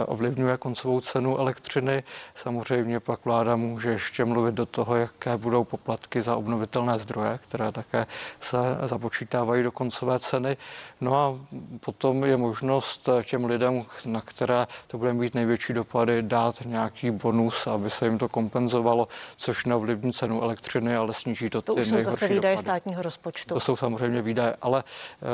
ovlivňuje 0.06 0.56
koncovou 0.56 1.00
cenu 1.00 1.38
elektřiny. 1.38 2.02
Samozřejmě 2.34 3.00
pak 3.00 3.24
vláda 3.24 3.56
může 3.56 3.90
ještě 3.90 4.24
mluvit 4.24 4.54
do 4.54 4.66
toho, 4.66 4.96
jaké 4.96 5.36
budou 5.36 5.64
poplatky 5.64 6.22
za 6.22 6.36
obnovitelné 6.36 6.98
zdroje, 6.98 7.38
které 7.48 7.72
také 7.72 8.06
se 8.40 8.58
započítávají 8.86 9.62
do 9.62 9.72
koncové 9.72 10.18
ceny. 10.18 10.56
No 11.00 11.16
a 11.16 11.38
potom 11.80 12.24
je 12.24 12.36
možnost 12.36 13.08
těm 13.24 13.44
lidem, 13.44 13.84
na 14.04 14.20
které 14.20 14.66
to 14.86 14.98
bude 14.98 15.12
mít 15.12 15.34
největší 15.34 15.72
dopady, 15.72 16.22
dát 16.22 16.54
nějaký 16.64 17.10
bonus, 17.10 17.66
aby 17.66 17.90
se 17.90 18.04
jim 18.04 18.18
to 18.18 18.28
kompenzovalo, 18.28 19.08
což 19.36 19.64
neovlivní 19.64 20.12
cenu 20.12 20.42
elektřiny, 20.42 20.96
ale 20.96 21.14
sníží 21.14 21.50
to, 21.50 21.62
to 21.62 21.74
ty 21.74 21.80
už 21.80 21.88
jsou 21.88 22.02
zase 22.02 22.28
výdaje 22.28 22.58
státního 22.58 23.02
rozpočtu. 23.02 23.54
To 23.54 23.60
jsou 23.60 23.76
samozřejmě 23.76 24.22
výdaje, 24.22 24.56
ale 24.62 24.84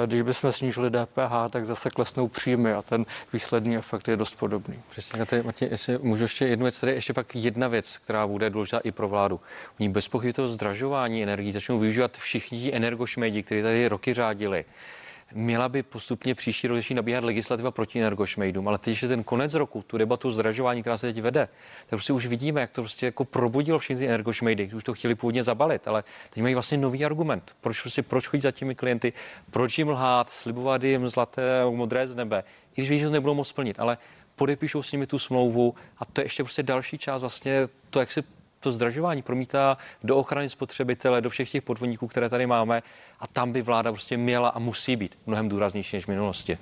když 0.07 0.23
bychom 0.23 0.52
snížili 0.52 0.90
DPH, 0.90 1.00
tak 1.50 1.66
zase 1.66 1.90
klesnou 1.90 2.28
příjmy 2.28 2.73
a 2.73 2.83
ten 2.83 3.07
výsledný 3.33 3.76
efekt 3.76 4.09
je 4.09 4.16
dost 4.16 4.35
podobný. 4.35 4.83
Přesně, 4.90 5.26
tady, 5.26 5.42
Martin, 5.42 5.69
jestli 5.71 5.99
můžu 5.99 6.25
ještě 6.25 6.47
jednu 6.47 6.64
věc, 6.64 6.80
tady 6.80 6.92
ještě 6.92 7.12
pak 7.12 7.37
jedna 7.37 7.69
věc, 7.69 7.99
která 7.99 8.26
bude 8.26 8.50
důležitá 8.50 8.78
i 8.78 8.92
pro 8.92 9.09
vládu. 9.09 9.40
Oni 9.80 9.88
bez 9.88 10.09
pochyby 10.09 10.33
toho 10.33 10.49
zdražování 10.49 11.23
energií 11.23 11.52
začnou 11.52 11.78
využívat 11.78 12.16
všichni 12.16 12.75
energošmejdi, 12.75 13.42
kteří 13.42 13.62
tady 13.62 13.88
roky 13.88 14.14
řádili 14.14 14.64
měla 15.34 15.68
by 15.68 15.82
postupně 15.82 16.34
příští 16.34 16.66
rok 16.66 16.78
začít 16.78 16.94
nabíhat 16.94 17.25
legislativa 17.25 17.70
proti 17.70 17.99
energošmejdům, 17.99 18.68
ale 18.68 18.78
teď 18.78 19.02
je 19.02 19.08
ten 19.08 19.25
konec 19.25 19.54
roku, 19.54 19.82
tu 19.87 19.99
debatu 19.99 20.30
zdražování, 20.30 20.80
která 20.80 20.99
se 20.99 21.06
teď 21.06 21.22
vede, 21.22 21.49
tak 21.80 21.88
prostě 21.90 22.12
už 22.12 22.26
vidíme, 22.26 22.60
jak 22.60 22.70
to 22.70 22.82
prostě 22.82 23.06
jako 23.06 23.25
probudilo 23.25 23.78
všechny 23.78 23.99
ty 23.99 24.06
energošmejdy, 24.06 24.70
už 24.75 24.84
to 24.84 24.94
chtěli 24.94 25.14
původně 25.14 25.42
zabalit, 25.42 25.88
ale 25.88 26.04
teď 26.30 26.42
mají 26.42 26.54
vlastně 26.54 26.78
nový 26.78 27.04
argument. 27.04 27.56
Proč 27.60 27.80
prostě, 27.80 28.02
proč 28.02 28.26
chodit 28.26 28.40
za 28.40 28.50
těmi 28.50 28.75
klienty, 28.75 29.12
proč 29.50 29.78
jim 29.78 29.88
lhát, 29.88 30.30
slibovat 30.30 30.84
jim 30.84 31.08
zlaté 31.08 31.42
modré 31.70 32.08
z 32.08 32.14
nebe, 32.14 32.44
i 32.72 32.80
když 32.80 32.90
ví, 32.90 32.99
že 32.99 33.06
to 33.06 33.12
nebudou 33.12 33.34
moct 33.34 33.49
splnit, 33.49 33.80
ale 33.80 33.99
podepíšou 34.37 34.82
s 34.82 34.92
nimi 34.92 35.06
tu 35.06 35.18
smlouvu 35.18 35.75
a 35.99 36.04
to 36.04 36.20
je 36.20 36.25
ještě 36.25 36.42
prostě 36.42 36.62
další 36.62 36.99
část 36.99 37.20
vlastně 37.20 37.68
to, 37.90 38.00
jak 38.00 38.12
se 38.12 38.22
to 38.61 38.73
zdražování 38.73 39.23
promítá 39.23 39.79
do 40.02 40.17
ochrany 40.17 40.49
spotřebitele, 40.49 41.21
do 41.21 41.31
všech 41.31 41.50
těch 41.50 41.62
podvodníků, 41.62 42.07
které 42.07 42.29
tady 42.29 42.47
máme 42.47 42.83
a 43.21 43.26
tam 43.26 43.52
by 43.52 43.62
vláda 43.62 43.93
prostě 43.93 44.17
měla 44.17 44.49
a 44.49 44.59
musí 44.59 44.97
být 44.97 45.19
mnohem 45.26 45.49
důraznější 45.49 45.97
než 45.97 46.05
v 46.05 46.09
minulosti. 46.09 46.59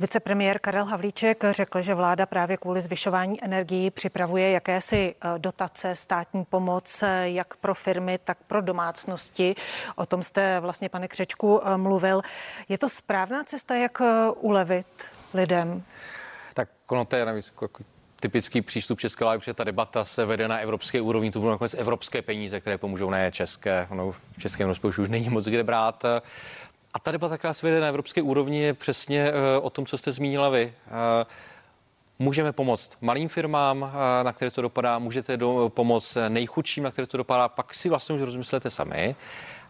Vicepremiér 0.00 0.58
Karel 0.58 0.84
Havlíček 0.84 1.44
řekl, 1.50 1.82
že 1.82 1.94
vláda 1.94 2.26
právě 2.26 2.56
kvůli 2.56 2.80
zvyšování 2.80 3.44
energií 3.44 3.90
připravuje 3.90 4.50
jakési 4.50 5.14
eh, 5.14 5.38
dotace, 5.38 5.96
státní 5.96 6.44
pomoc, 6.44 7.02
eh, 7.02 7.30
jak 7.30 7.56
pro 7.56 7.74
firmy, 7.74 8.18
tak 8.24 8.38
pro 8.46 8.60
domácnosti. 8.60 9.54
O 9.96 10.06
tom 10.06 10.22
jste 10.22 10.60
vlastně, 10.60 10.88
pane 10.88 11.08
Křečku, 11.08 11.60
eh, 11.64 11.76
mluvil. 11.76 12.22
Je 12.68 12.78
to 12.78 12.88
správná 12.88 13.44
cesta, 13.44 13.74
jak 13.74 13.98
ulevit 14.36 14.86
lidem? 15.34 15.82
Tak 16.54 16.68
ono 16.90 17.04
to 17.04 17.16
je 17.16 17.24
navíc 17.24 17.46
jako 17.46 17.68
typický 18.20 18.62
přístup 18.62 19.00
České 19.00 19.24
vlády, 19.24 19.38
protože 19.38 19.54
ta 19.54 19.64
debata 19.64 20.04
se 20.04 20.24
vede 20.24 20.48
na 20.48 20.58
evropské 20.58 21.00
úrovni, 21.00 21.30
to 21.30 21.38
budou 21.40 21.50
nakonec 21.50 21.74
evropské 21.74 22.22
peníze, 22.22 22.60
které 22.60 22.78
pomůžou, 22.78 23.10
ne 23.10 23.32
české. 23.32 23.86
Ono 23.90 24.12
v 24.12 24.20
českém 24.38 24.68
rozpočtu 24.68 25.02
už 25.02 25.08
není 25.08 25.28
moc 25.28 25.44
kde 25.44 25.64
brát. 25.64 26.04
A 26.94 26.98
ta 26.98 27.12
debata, 27.12 27.38
která 27.38 27.54
se 27.54 27.66
vede 27.66 27.80
na 27.80 27.86
evropské 27.86 28.22
úrovni, 28.22 28.62
je 28.62 28.74
přesně 28.74 29.28
eh, 29.28 29.58
o 29.60 29.70
tom, 29.70 29.86
co 29.86 29.98
jste 29.98 30.12
zmínila 30.12 30.48
vy. 30.48 30.74
Eh, 30.86 31.26
můžeme 32.18 32.52
pomoct 32.52 32.96
malým 33.00 33.28
firmám, 33.28 33.92
eh, 33.92 34.24
na 34.24 34.32
které 34.32 34.50
to 34.50 34.62
dopadá, 34.62 34.98
můžete 34.98 35.36
do, 35.36 35.72
pomoct 35.74 36.16
nejchudším, 36.28 36.84
na 36.84 36.90
které 36.90 37.06
to 37.06 37.16
dopadá, 37.16 37.48
pak 37.48 37.74
si 37.74 37.88
vlastně 37.88 38.14
už 38.14 38.20
rozmyslete 38.20 38.70
sami. 38.70 39.16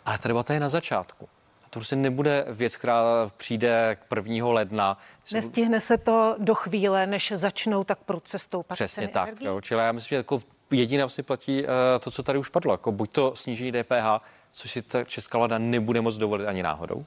Ale 0.07 0.19
ta 0.19 0.29
debata 0.29 0.55
je 0.55 0.61
na 0.61 0.69
začátku. 0.69 1.29
To 1.71 1.79
prostě 1.79 1.97
nebude 1.97 2.45
věc, 2.49 2.77
která 2.77 3.03
přijde 3.37 3.97
k 4.09 4.17
1. 4.17 4.49
ledna. 4.49 4.99
Nestihne 5.33 5.81
se 5.81 5.99
to 5.99 6.37
do 6.39 6.55
chvíle, 6.55 7.07
než 7.07 7.33
začnou 7.37 7.85
tak 7.85 7.99
prudce 7.99 8.39
stoupat 8.39 8.75
Přesně 8.75 9.09
tak. 9.09 9.41
Jo, 9.41 9.61
čili 9.61 9.83
já 9.83 9.93
myslím, 9.93 10.09
že 10.09 10.17
jako 10.17 10.43
jediné 10.71 11.03
vlastně 11.03 11.25
platí 11.25 11.63
uh, 11.63 11.69
to, 12.01 12.11
co 12.11 12.23
tady 12.23 12.39
už 12.39 12.49
padlo. 12.49 12.75
Jako 12.75 12.93
buď 12.93 13.11
to 13.11 13.37
sníží 13.37 13.73
DPH, 13.73 14.25
což 14.53 14.71
si 14.71 14.83
ta 14.83 15.05
česká 15.05 15.39
vláda 15.39 15.59
nebude 15.59 16.01
moc 16.01 16.17
dovolit 16.17 16.47
ani 16.47 16.63
náhodou, 16.63 17.05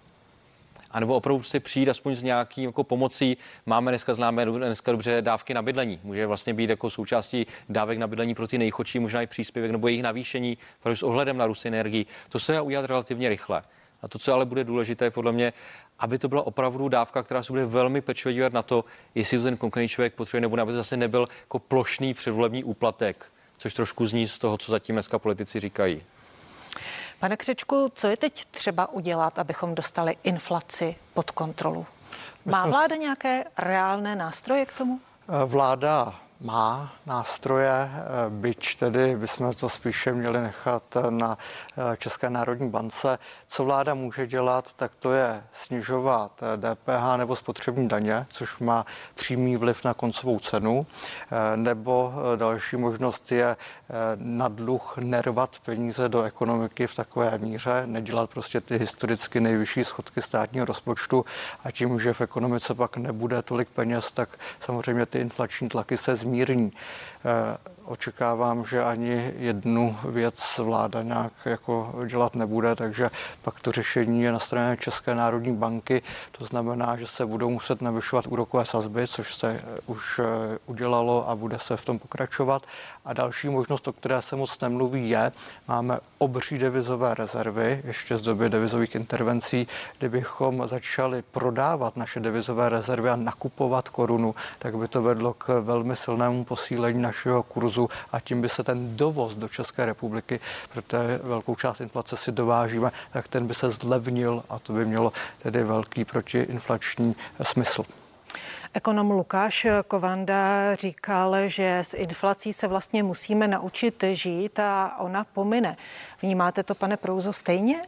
a 0.93 1.00
nebo 1.00 1.15
opravdu 1.15 1.43
si 1.43 1.60
přijít 1.60 1.89
aspoň 1.89 2.15
s 2.15 2.24
nějakým 2.24 2.65
jako 2.65 2.84
pomocí. 2.84 3.38
Máme 3.65 3.91
dneska 3.91 4.13
známe 4.13 4.46
dneska 4.46 4.91
dobře 4.91 5.22
dávky 5.22 5.53
na 5.53 5.62
bydlení. 5.62 6.00
Může 6.03 6.27
vlastně 6.27 6.53
být 6.53 6.70
jako 6.70 6.89
součástí 6.89 7.48
dávek 7.70 7.98
na 7.98 8.08
bydlení 8.08 8.36
pro 8.36 8.48
ty 8.48 8.58
nejchodší, 8.58 9.00
možná 9.00 9.22
i 9.22 9.27
příspěvek 9.27 9.72
nebo 9.72 9.88
jejich 9.88 10.03
navýšení, 10.03 10.58
protože 10.84 10.96
s 10.96 11.03
ohledem 11.03 11.38
na 11.38 11.48
růst 11.48 11.65
energii. 11.65 12.05
To 12.29 12.39
se 12.39 12.53
dá 12.53 12.62
udělat 12.62 12.86
relativně 12.86 13.29
rychle. 13.29 13.62
A 14.03 14.07
to, 14.07 14.19
co 14.19 14.33
ale 14.33 14.45
bude 14.45 14.63
důležité, 14.63 15.12
podle 15.12 15.31
mě, 15.31 15.53
aby 16.00 16.17
to 16.17 16.27
byla 16.27 16.48
opravdu 16.48 16.89
dávka, 16.89 17.24
která 17.24 17.43
se 17.43 17.53
bude 17.53 17.65
velmi 17.65 18.01
pečlivě 18.01 18.33
dívat 18.33 18.53
na 18.53 18.62
to, 18.62 18.86
jestli 19.15 19.38
to 19.38 19.43
ten 19.43 19.57
konkrétní 19.57 19.88
člověk 19.88 20.13
potřebuje 20.13 20.41
nebo 20.41 20.55
ne, 20.55 20.62
aby 20.62 20.72
to 20.72 20.77
zase 20.77 20.98
nebyl 20.98 21.27
jako 21.41 21.60
plošný 21.60 22.13
předvolební 22.13 22.63
úplatek, 22.63 23.31
což 23.57 23.74
trošku 23.74 24.05
zní 24.05 24.27
z 24.27 24.39
toho, 24.39 24.57
co 24.57 24.72
zatím 24.72 24.95
dneska 24.95 25.19
politici 25.19 25.60
říkají. 25.60 26.01
Pane 27.19 27.38
Křečku, 27.38 27.91
co 27.95 28.07
je 28.07 28.17
teď 28.17 28.45
třeba 28.45 28.93
udělat, 28.93 29.39
abychom 29.39 29.75
dostali 29.75 30.17
inflaci 30.24 30.95
pod 31.13 31.31
kontrolu? 31.31 31.86
Má 32.45 32.67
vláda 32.67 32.95
nějaké 32.95 33.43
reálné 33.57 34.15
nástroje 34.15 34.65
k 34.65 34.74
tomu? 34.74 35.00
Vláda 35.45 36.19
má 36.43 36.93
nástroje, 37.05 37.71
eh, 37.71 38.00
byť 38.29 38.79
tedy 38.79 39.15
bychom 39.15 39.53
to 39.53 39.69
spíše 39.69 40.13
měli 40.13 40.41
nechat 40.41 40.83
na 41.09 41.38
eh, 41.38 41.97
České 41.97 42.29
národní 42.29 42.69
bance. 42.69 43.19
Co 43.47 43.65
vláda 43.65 43.93
může 43.93 44.27
dělat, 44.27 44.73
tak 44.73 44.95
to 44.95 45.13
je 45.13 45.43
snižovat 45.51 46.43
DPH 46.57 47.13
eh, 47.13 47.17
nebo 47.17 47.35
spotřební 47.35 47.88
daně, 47.88 48.25
což 48.29 48.59
má 48.59 48.85
přímý 49.15 49.57
vliv 49.57 49.83
na 49.83 49.93
koncovou 49.93 50.39
cenu, 50.39 50.85
nebo 51.55 52.13
další 52.35 52.77
možnost 52.77 53.31
je 53.31 53.55
na 54.15 54.47
dluh 54.47 54.97
nervat 54.97 55.59
peníze 55.65 56.09
do 56.09 56.23
ekonomiky 56.23 56.88
v 56.88 56.95
takové 56.95 57.38
míře, 57.38 57.83
nedělat 57.85 58.29
prostě 58.29 58.62
ty 58.62 58.77
historicky 58.77 59.39
nejvyšší 59.39 59.83
schodky 59.83 60.21
státního 60.21 60.65
rozpočtu 60.65 61.25
a 61.63 61.71
tím, 61.71 62.00
že 62.00 62.13
v 62.13 62.21
ekonomice 62.21 62.73
pak 62.73 62.97
nebude 62.97 63.41
tolik 63.41 63.69
peněz, 63.69 64.12
tak 64.12 64.29
samozřejmě 64.59 65.05
ty 65.05 65.19
inflační 65.19 65.69
tlaky 65.69 65.97
se 65.97 66.15
zmíní 66.15 66.33
mírní. 66.33 66.71
Eh, 66.73 67.12
očekávám, 67.85 68.65
že 68.65 68.83
ani 68.83 69.33
jednu 69.37 69.97
věc 70.09 70.57
vláda 70.57 71.03
nějak 71.03 71.33
jako 71.45 71.93
dělat 72.07 72.35
nebude, 72.35 72.75
takže 72.75 73.09
pak 73.41 73.59
to 73.59 73.71
řešení 73.71 74.23
je 74.23 74.31
na 74.31 74.39
straně 74.39 74.77
České 74.77 75.15
národní 75.15 75.55
banky. 75.55 76.01
To 76.31 76.45
znamená, 76.45 76.97
že 76.97 77.07
se 77.07 77.25
budou 77.25 77.49
muset 77.49 77.81
navyšovat 77.81 78.27
úrokové 78.27 78.65
sazby, 78.65 79.07
což 79.07 79.35
se 79.35 79.51
eh, 79.51 79.79
už 79.85 80.19
eh, 80.19 80.57
udělalo 80.65 81.29
a 81.29 81.35
bude 81.35 81.59
se 81.59 81.77
v 81.77 81.85
tom 81.85 81.99
pokračovat. 81.99 82.63
A 83.05 83.13
další 83.13 83.49
možnost, 83.49 83.87
o 83.87 83.93
které 83.93 84.21
se 84.21 84.35
moc 84.35 84.59
nemluví, 84.59 85.09
je, 85.09 85.31
máme 85.67 85.99
obří 86.17 86.57
devizové 86.57 87.13
rezervy, 87.13 87.81
ještě 87.83 88.17
z 88.17 88.21
doby 88.21 88.49
devizových 88.49 88.95
intervencí, 88.95 89.67
kdybychom 89.99 90.67
začali 90.67 91.21
prodávat 91.21 91.97
naše 91.97 92.19
devizové 92.19 92.69
rezervy 92.69 93.09
a 93.09 93.15
nakupovat 93.15 93.89
korunu, 93.89 94.35
tak 94.59 94.77
by 94.77 94.87
to 94.87 95.01
vedlo 95.01 95.33
k 95.33 95.59
velmi 95.61 95.95
silnému 95.95 96.43
posílení 96.43 97.01
našeho 97.13 97.43
kurzu 97.43 97.89
a 98.12 98.20
tím 98.20 98.41
by 98.41 98.50
se 98.50 98.63
ten 98.63 98.98
dovoz 98.98 99.36
do 99.36 99.48
České 99.48 99.86
republiky, 99.86 100.39
protože 100.74 101.20
velkou 101.24 101.55
část 101.55 101.82
inflace 101.82 102.17
si 102.17 102.32
dovážíme, 102.32 102.91
tak 103.12 103.27
ten 103.27 103.48
by 103.48 103.53
se 103.53 103.70
zlevnil 103.70 104.43
a 104.50 104.60
to 104.60 104.74
by 104.74 104.86
mělo 104.86 105.13
tedy 105.41 105.63
velký 105.63 106.05
protiinflační 106.05 107.15
smysl. 107.43 107.86
Ekonom 108.74 109.12
Lukáš 109.12 109.67
Kovanda 109.88 110.75
říkal, 110.75 111.36
že 111.48 111.79
s 111.79 111.93
inflací 111.93 112.53
se 112.53 112.67
vlastně 112.67 113.03
musíme 113.03 113.48
naučit 113.48 114.03
žít 114.12 114.60
a 114.60 114.98
ona 115.00 115.24
pomine. 115.24 115.77
Vnímáte 116.22 116.63
to, 116.63 116.75
pane 116.75 116.98
Prouzo, 116.98 117.34
stejně? 117.34 117.82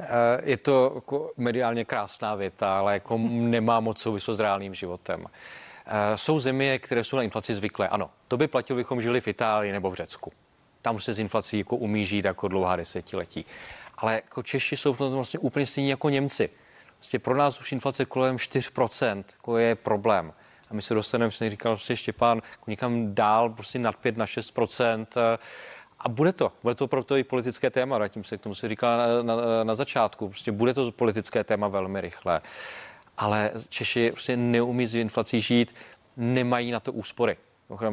Eh, 0.00 0.40
je 0.42 0.56
to 0.56 0.92
jako 0.94 1.30
mediálně 1.36 1.84
krásná 1.84 2.34
věta, 2.34 2.78
ale 2.78 2.92
jako 2.92 3.18
nemá 3.28 3.80
moc 3.80 3.98
souvislost 3.98 4.38
s 4.38 4.40
reálným 4.40 4.74
životem. 4.74 5.26
Eh, 5.86 6.16
jsou 6.16 6.38
země, 6.38 6.78
které 6.78 7.04
jsou 7.04 7.16
na 7.16 7.22
inflaci 7.22 7.54
zvyklé. 7.54 7.88
Ano, 7.88 8.10
to 8.28 8.36
by 8.36 8.48
platilo, 8.48 8.76
bychom 8.76 9.02
žili 9.02 9.20
v 9.20 9.28
Itálii 9.28 9.72
nebo 9.72 9.90
v 9.90 9.94
Řecku. 9.94 10.32
Tam 10.82 11.00
se 11.00 11.12
z 11.12 11.18
inflací 11.18 11.58
jako 11.58 11.76
umí 11.76 12.06
žít 12.06 12.24
jako 12.24 12.48
dlouhá 12.48 12.76
desetiletí. 12.76 13.46
Ale 13.98 14.14
jako 14.14 14.42
Češi 14.42 14.76
jsou 14.76 14.92
v 14.92 14.98
tom 14.98 15.12
vlastně 15.12 15.38
úplně 15.38 15.66
stejní 15.66 15.90
jako 15.90 16.08
Němci. 16.08 16.50
Vlastně 16.98 17.18
pro 17.18 17.36
nás 17.36 17.60
už 17.60 17.72
inflace 17.72 18.04
kolem 18.04 18.36
4% 18.36 19.24
jako 19.32 19.58
je 19.58 19.74
problém. 19.74 20.32
A 20.70 20.74
my 20.74 20.82
se 20.82 20.94
dostaneme, 20.94 21.30
jsem 21.30 21.50
říkal 21.50 21.76
prostě 21.76 21.96
Štěpán, 21.96 22.40
jako 22.52 22.70
někam 22.70 23.14
dál, 23.14 23.50
prostě 23.50 23.78
nad 23.78 23.96
5 23.96 24.16
na 24.16 24.24
6%. 24.24 25.06
A 25.98 26.08
bude 26.08 26.32
to, 26.32 26.52
bude 26.62 26.74
to 26.74 26.88
proto 26.88 27.16
i 27.16 27.24
politické 27.24 27.70
téma, 27.70 27.96
vrátím 27.96 28.24
se 28.24 28.38
k 28.38 28.40
tomu, 28.40 28.54
se 28.54 28.68
říkala 28.68 29.22
na, 29.22 29.36
na, 29.36 29.64
na 29.64 29.74
začátku, 29.74 30.28
prostě 30.28 30.52
bude 30.52 30.74
to 30.74 30.92
politické 30.92 31.44
téma 31.44 31.68
velmi 31.68 32.00
rychle. 32.00 32.40
Ale 33.18 33.50
Češi 33.68 34.10
prostě 34.10 34.36
neumí 34.36 34.86
s 34.86 34.94
inflací 34.94 35.40
žít, 35.40 35.74
nemají 36.16 36.70
na 36.70 36.80
to 36.80 36.92
úspory. 36.92 37.36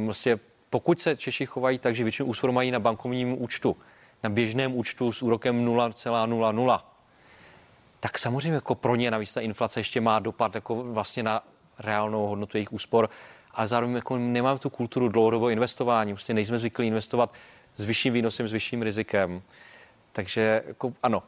Prostě 0.06 0.40
pokud 0.70 1.00
se 1.00 1.16
Češi 1.16 1.46
chovají 1.46 1.80
tak, 1.80 1.96
že 1.96 2.04
většinu 2.04 2.30
úspor 2.30 2.52
mají 2.52 2.72
na 2.72 2.80
bankovním 2.80 3.42
účtu, 3.42 3.78
na 4.24 4.30
běžném 4.30 4.76
účtu 4.76 5.12
s 5.12 5.22
úrokem 5.22 5.66
0,00, 5.66 6.82
tak 8.00 8.18
samozřejmě 8.18 8.56
jako 8.56 8.76
pro 8.76 8.96
ně 8.96 9.12
navíc 9.12 9.34
ta 9.34 9.42
inflace 9.42 9.80
ještě 9.80 10.02
má 10.02 10.20
dopad 10.20 10.56
jako 10.56 10.84
vlastně 10.84 11.24
na 11.24 11.44
reálnou 11.80 12.28
hodnotu 12.28 12.58
jejich 12.58 12.74
úspor, 12.74 13.10
ale 13.52 13.68
zároveň 13.68 13.96
jako 13.96 14.18
nemáme 14.18 14.60
tu 14.60 14.70
kulturu 14.70 15.10
dlouhodobého 15.10 15.50
investování, 15.50 16.14
prostě 16.14 16.34
nejsme 16.34 16.58
zvyklí 16.58 16.88
investovat 16.88 17.34
s 17.78 17.86
vyšším 17.86 18.14
výnosem, 18.14 18.48
s 18.48 18.52
vyšším 18.52 18.82
rizikem. 18.82 19.42
Takže 20.12 20.64
jako, 20.68 20.94
ano, 21.04 21.24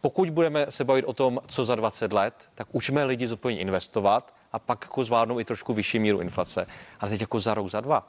pokud 0.00 0.30
budeme 0.30 0.66
se 0.68 0.84
bavit 0.84 1.04
o 1.04 1.12
tom, 1.12 1.40
co 1.46 1.64
za 1.64 1.74
20 1.74 2.12
let, 2.12 2.34
tak 2.54 2.66
učme 2.72 3.04
lidi 3.04 3.26
zodpovědně 3.26 3.62
investovat 3.62 4.34
a 4.52 4.58
pak 4.58 4.78
jako 4.82 5.04
zvládnou 5.04 5.40
i 5.40 5.44
trošku 5.44 5.74
vyšší 5.74 5.98
míru 5.98 6.20
inflace. 6.20 6.66
Ale 7.00 7.10
teď 7.10 7.20
jako 7.20 7.40
za 7.40 7.54
rok, 7.54 7.68
za 7.68 7.80
dva, 7.80 8.08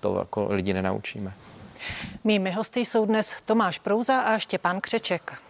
to 0.00 0.18
jako 0.18 0.46
lidi 0.50 0.72
nenaučíme. 0.72 1.32
Mými 2.24 2.50
hosty 2.50 2.80
jsou 2.80 3.06
dnes 3.06 3.34
Tomáš 3.44 3.78
Prouza 3.78 4.20
a 4.20 4.38
Štěpán 4.38 4.80
Křeček. 4.80 5.42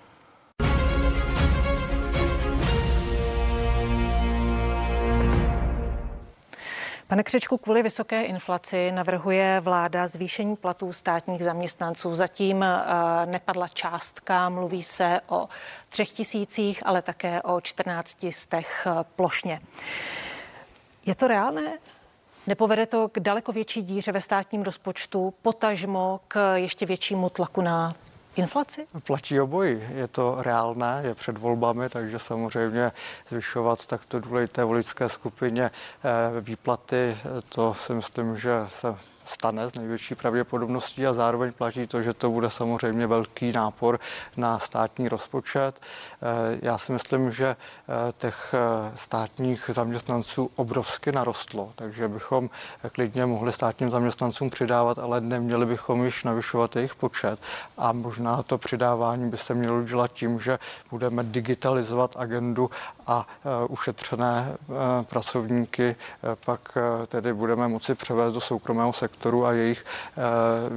Pane 7.10 7.22
Křečku, 7.22 7.58
kvůli 7.58 7.82
vysoké 7.82 8.22
inflaci 8.22 8.92
navrhuje 8.92 9.60
vláda 9.60 10.06
zvýšení 10.06 10.56
platů 10.56 10.92
státních 10.92 11.44
zaměstnanců. 11.44 12.14
Zatím 12.14 12.62
eh, 12.62 12.76
nepadla 13.26 13.68
částka, 13.68 14.48
mluví 14.48 14.82
se 14.82 15.20
o 15.26 15.48
třech 15.88 16.12
tisících, 16.12 16.86
ale 16.86 17.02
také 17.02 17.42
o 17.42 17.60
14 17.60 18.26
stech 18.30 18.86
eh, 18.86 19.04
plošně. 19.16 19.60
Je 21.06 21.14
to 21.14 21.28
reálné? 21.28 21.78
Nepovede 22.46 22.86
to 22.86 23.08
k 23.08 23.20
daleko 23.20 23.52
větší 23.52 23.82
díře 23.82 24.12
ve 24.12 24.20
státním 24.20 24.62
rozpočtu, 24.62 25.34
potažmo 25.42 26.20
k 26.28 26.56
ještě 26.56 26.86
většímu 26.86 27.30
tlaku 27.30 27.60
na 27.60 27.94
inflaci? 28.40 28.86
Platí 29.06 29.40
obojí. 29.40 29.82
Je 29.94 30.08
to 30.08 30.36
reálné, 30.38 31.00
je 31.04 31.14
před 31.14 31.38
volbami, 31.38 31.88
takže 31.88 32.18
samozřejmě 32.18 32.92
zvyšovat 33.28 33.86
takto 33.86 34.20
důležité 34.20 34.64
voličské 34.64 35.08
skupině 35.08 35.64
eh, 35.64 36.40
výplaty, 36.40 37.16
to 37.48 37.74
si 37.74 37.94
myslím, 37.94 38.36
že 38.36 38.50
se 38.68 38.96
stane 39.30 39.70
s 39.70 39.74
největší 39.74 40.14
pravděpodobností 40.14 41.06
a 41.06 41.12
zároveň 41.12 41.52
platí 41.52 41.86
to, 41.86 42.02
že 42.02 42.14
to 42.14 42.30
bude 42.30 42.50
samozřejmě 42.50 43.06
velký 43.06 43.52
nápor 43.52 44.00
na 44.36 44.58
státní 44.58 45.08
rozpočet. 45.08 45.80
Eh, 45.80 46.58
já 46.62 46.78
si 46.78 46.92
myslím, 46.92 47.30
že 47.30 47.46
eh, 47.48 48.12
těch 48.18 48.54
eh, 48.54 48.92
státních 48.96 49.70
zaměstnanců 49.72 50.50
obrovsky 50.56 51.12
narostlo, 51.12 51.70
takže 51.74 52.08
bychom 52.08 52.50
klidně 52.92 53.26
mohli 53.26 53.52
státním 53.52 53.90
zaměstnancům 53.90 54.50
přidávat, 54.50 54.98
ale 54.98 55.20
neměli 55.20 55.66
bychom 55.66 56.04
již 56.04 56.24
navyšovat 56.24 56.76
jejich 56.76 56.94
počet 56.94 57.40
a 57.78 57.92
možná 57.92 58.42
to 58.42 58.58
přidávání 58.58 59.30
by 59.30 59.36
se 59.36 59.54
mělo 59.54 59.82
dělat 59.82 60.12
tím, 60.12 60.40
že 60.40 60.58
budeme 60.90 61.22
digitalizovat 61.22 62.16
agendu 62.16 62.70
a 63.10 63.26
ušetřené 63.68 64.56
pracovníky 65.02 65.96
pak 66.46 66.78
tedy 67.06 67.32
budeme 67.32 67.68
moci 67.68 67.94
převést 67.94 68.34
do 68.34 68.40
soukromého 68.40 68.92
sektoru 68.92 69.46
a 69.46 69.52
jejich 69.52 69.84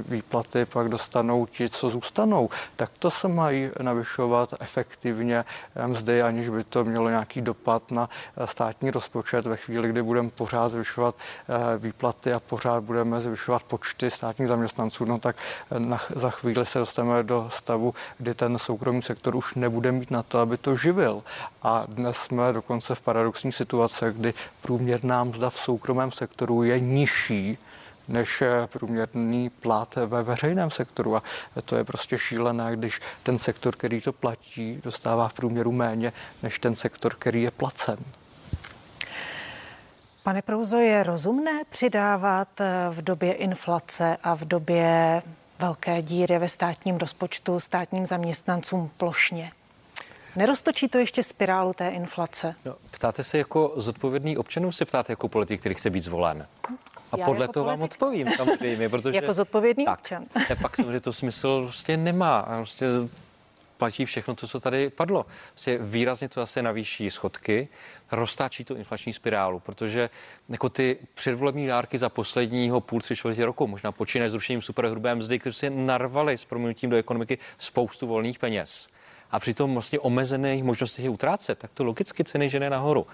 výplaty 0.08 0.64
pak 0.64 0.88
dostanou 0.88 1.46
ti, 1.46 1.68
co 1.68 1.90
zůstanou. 1.90 2.48
Tak 2.76 2.90
to 2.98 3.10
se 3.10 3.28
mají 3.28 3.70
navyšovat 3.82 4.54
efektivně 4.60 5.44
mzdy, 5.86 6.22
aniž 6.22 6.48
by 6.48 6.64
to 6.64 6.84
mělo 6.84 7.08
nějaký 7.08 7.40
dopad 7.40 7.90
na 7.90 8.08
státní 8.44 8.90
rozpočet 8.90 9.46
ve 9.46 9.56
chvíli, 9.56 9.88
kdy 9.88 10.02
budeme 10.02 10.30
pořád 10.30 10.68
zvyšovat 10.68 11.14
výplaty 11.78 12.32
a 12.32 12.40
pořád 12.40 12.84
budeme 12.84 13.20
zvyšovat 13.20 13.62
počty 13.62 14.10
státních 14.10 14.48
zaměstnanců, 14.48 15.04
no 15.04 15.18
tak 15.18 15.36
na, 15.78 15.98
za 16.16 16.30
chvíli 16.30 16.66
se 16.66 16.78
dostaneme 16.78 17.22
do 17.22 17.50
stavu, 17.52 17.94
kdy 18.18 18.34
ten 18.34 18.58
soukromý 18.58 19.02
sektor 19.02 19.36
už 19.36 19.54
nebude 19.54 19.92
mít 19.92 20.10
na 20.10 20.22
to, 20.22 20.38
aby 20.38 20.56
to 20.56 20.76
živil. 20.76 21.22
A 21.62 21.84
dnes 21.88 22.23
jsme 22.24 22.52
dokonce 22.52 22.94
v 22.94 23.00
paradoxní 23.00 23.52
situaci, 23.52 24.04
kdy 24.12 24.34
průměrná 24.62 25.24
mzda 25.24 25.50
v 25.50 25.58
soukromém 25.58 26.12
sektoru 26.12 26.62
je 26.62 26.80
nižší 26.80 27.58
než 28.08 28.42
průměrný 28.66 29.50
plat 29.50 29.94
ve 30.06 30.22
veřejném 30.22 30.70
sektoru. 30.70 31.16
A 31.16 31.22
to 31.64 31.76
je 31.76 31.84
prostě 31.84 32.18
šílené, 32.18 32.76
když 32.76 33.00
ten 33.22 33.38
sektor, 33.38 33.76
který 33.76 34.00
to 34.00 34.12
platí, 34.12 34.80
dostává 34.84 35.28
v 35.28 35.32
průměru 35.32 35.72
méně 35.72 36.12
než 36.42 36.58
ten 36.58 36.74
sektor, 36.74 37.14
který 37.14 37.42
je 37.42 37.50
placen. 37.50 37.98
Pane 40.22 40.42
Prouzo, 40.42 40.76
je 40.76 41.02
rozumné 41.02 41.62
přidávat 41.68 42.48
v 42.90 43.02
době 43.02 43.32
inflace 43.32 44.16
a 44.22 44.34
v 44.34 44.44
době 44.44 45.22
velké 45.58 46.02
díry 46.02 46.38
ve 46.38 46.48
státním 46.48 46.96
rozpočtu 46.96 47.60
státním 47.60 48.06
zaměstnancům 48.06 48.90
plošně? 48.96 49.52
Neroztočí 50.36 50.88
to 50.88 50.98
ještě 50.98 51.22
spirálu 51.22 51.72
té 51.72 51.88
inflace? 51.88 52.54
No, 52.64 52.76
ptáte 52.90 53.24
se 53.24 53.38
jako 53.38 53.72
zodpovědný 53.76 54.36
občanů, 54.36 54.72
se 54.72 54.84
ptáte 54.84 55.12
jako 55.12 55.28
politik, 55.28 55.60
který 55.60 55.74
chce 55.74 55.90
být 55.90 56.04
zvolen? 56.04 56.46
A 57.12 57.18
Já 57.18 57.24
podle 57.24 57.44
jako 57.44 57.52
toho 57.52 57.64
politik. 57.64 57.80
vám 57.80 57.82
odpovím 57.82 58.28
samozřejmě, 58.36 58.88
protože... 58.88 59.16
jako 59.16 59.32
zodpovědný 59.32 59.84
tak, 59.84 59.98
občan. 59.98 60.24
pak 60.62 60.76
samozřejmě 60.76 61.00
to 61.00 61.12
smysl 61.12 61.62
prostě 61.62 61.96
nemá. 61.96 62.38
A 62.38 62.56
prostě 62.56 62.86
platí 63.76 64.04
všechno 64.04 64.34
to, 64.34 64.48
co 64.48 64.60
tady 64.60 64.90
padlo. 64.90 65.26
Prostě 65.50 65.78
výrazně 65.78 66.28
to 66.28 66.40
zase 66.40 66.62
navýší 66.62 67.10
schodky, 67.10 67.68
roztáčí 68.12 68.64
to 68.64 68.76
inflační 68.76 69.12
spirálu, 69.12 69.60
protože 69.60 70.10
jako 70.48 70.68
ty 70.68 70.98
předvolební 71.14 71.66
dárky 71.66 71.98
za 71.98 72.08
posledního 72.08 72.80
půl, 72.80 73.00
tři 73.00 73.16
čtvrtě 73.16 73.46
roku, 73.46 73.66
možná 73.66 73.92
počínají 73.92 74.30
zrušením 74.30 74.62
superhrubé 74.62 75.14
mzdy, 75.14 75.38
které 75.38 75.52
si 75.52 75.70
narvali 75.70 76.38
s 76.38 76.44
proměnutím 76.44 76.90
do 76.90 76.96
ekonomiky 76.96 77.38
spoustu 77.58 78.06
volných 78.06 78.38
peněz 78.38 78.88
a 79.30 79.40
přitom 79.40 79.72
vlastně 79.72 80.00
omezených 80.00 80.64
možností 80.64 81.02
je 81.02 81.10
utrácet, 81.10 81.58
tak 81.58 81.72
to 81.72 81.84
logicky 81.84 82.24
ceny 82.24 82.50
žene 82.50 82.70
nahoru 82.70 83.06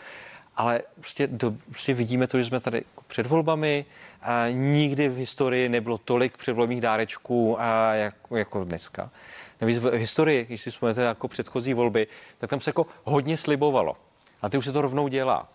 ale 0.61 0.81
prostě, 0.95 1.27
do, 1.27 1.55
prostě 1.71 1.95
vidíme 1.95 2.27
to, 2.27 2.39
že 2.39 2.45
jsme 2.45 2.61
tady 2.61 2.79
jako 2.79 3.03
před 3.07 3.27
volbami. 3.27 3.85
A 4.23 4.47
nikdy 4.51 5.09
v 5.09 5.17
historii 5.17 5.69
nebylo 5.69 5.99
tolik 5.99 6.37
předvolebních 6.37 6.81
dárečků 6.81 7.61
a 7.61 7.95
jako, 7.95 8.37
jako 8.37 8.65
dneska. 8.65 9.11
Navíc 9.61 9.79
v 9.79 9.93
historii, 9.93 10.45
když 10.45 10.61
si 10.61 10.71
vzpomenete 10.71 11.03
jako 11.03 11.29
předchozí 11.29 11.75
volby, 11.75 12.07
tak 12.39 12.51
tam 12.51 12.61
se 12.61 12.69
jako 12.71 12.87
hodně 13.05 13.37
slibovalo. 13.37 13.97
A 14.43 14.49
ty 14.49 14.59
už 14.59 14.65
se 14.65 14.73
to 14.73 14.83
rovnou 14.83 15.09
dělá. 15.09 15.49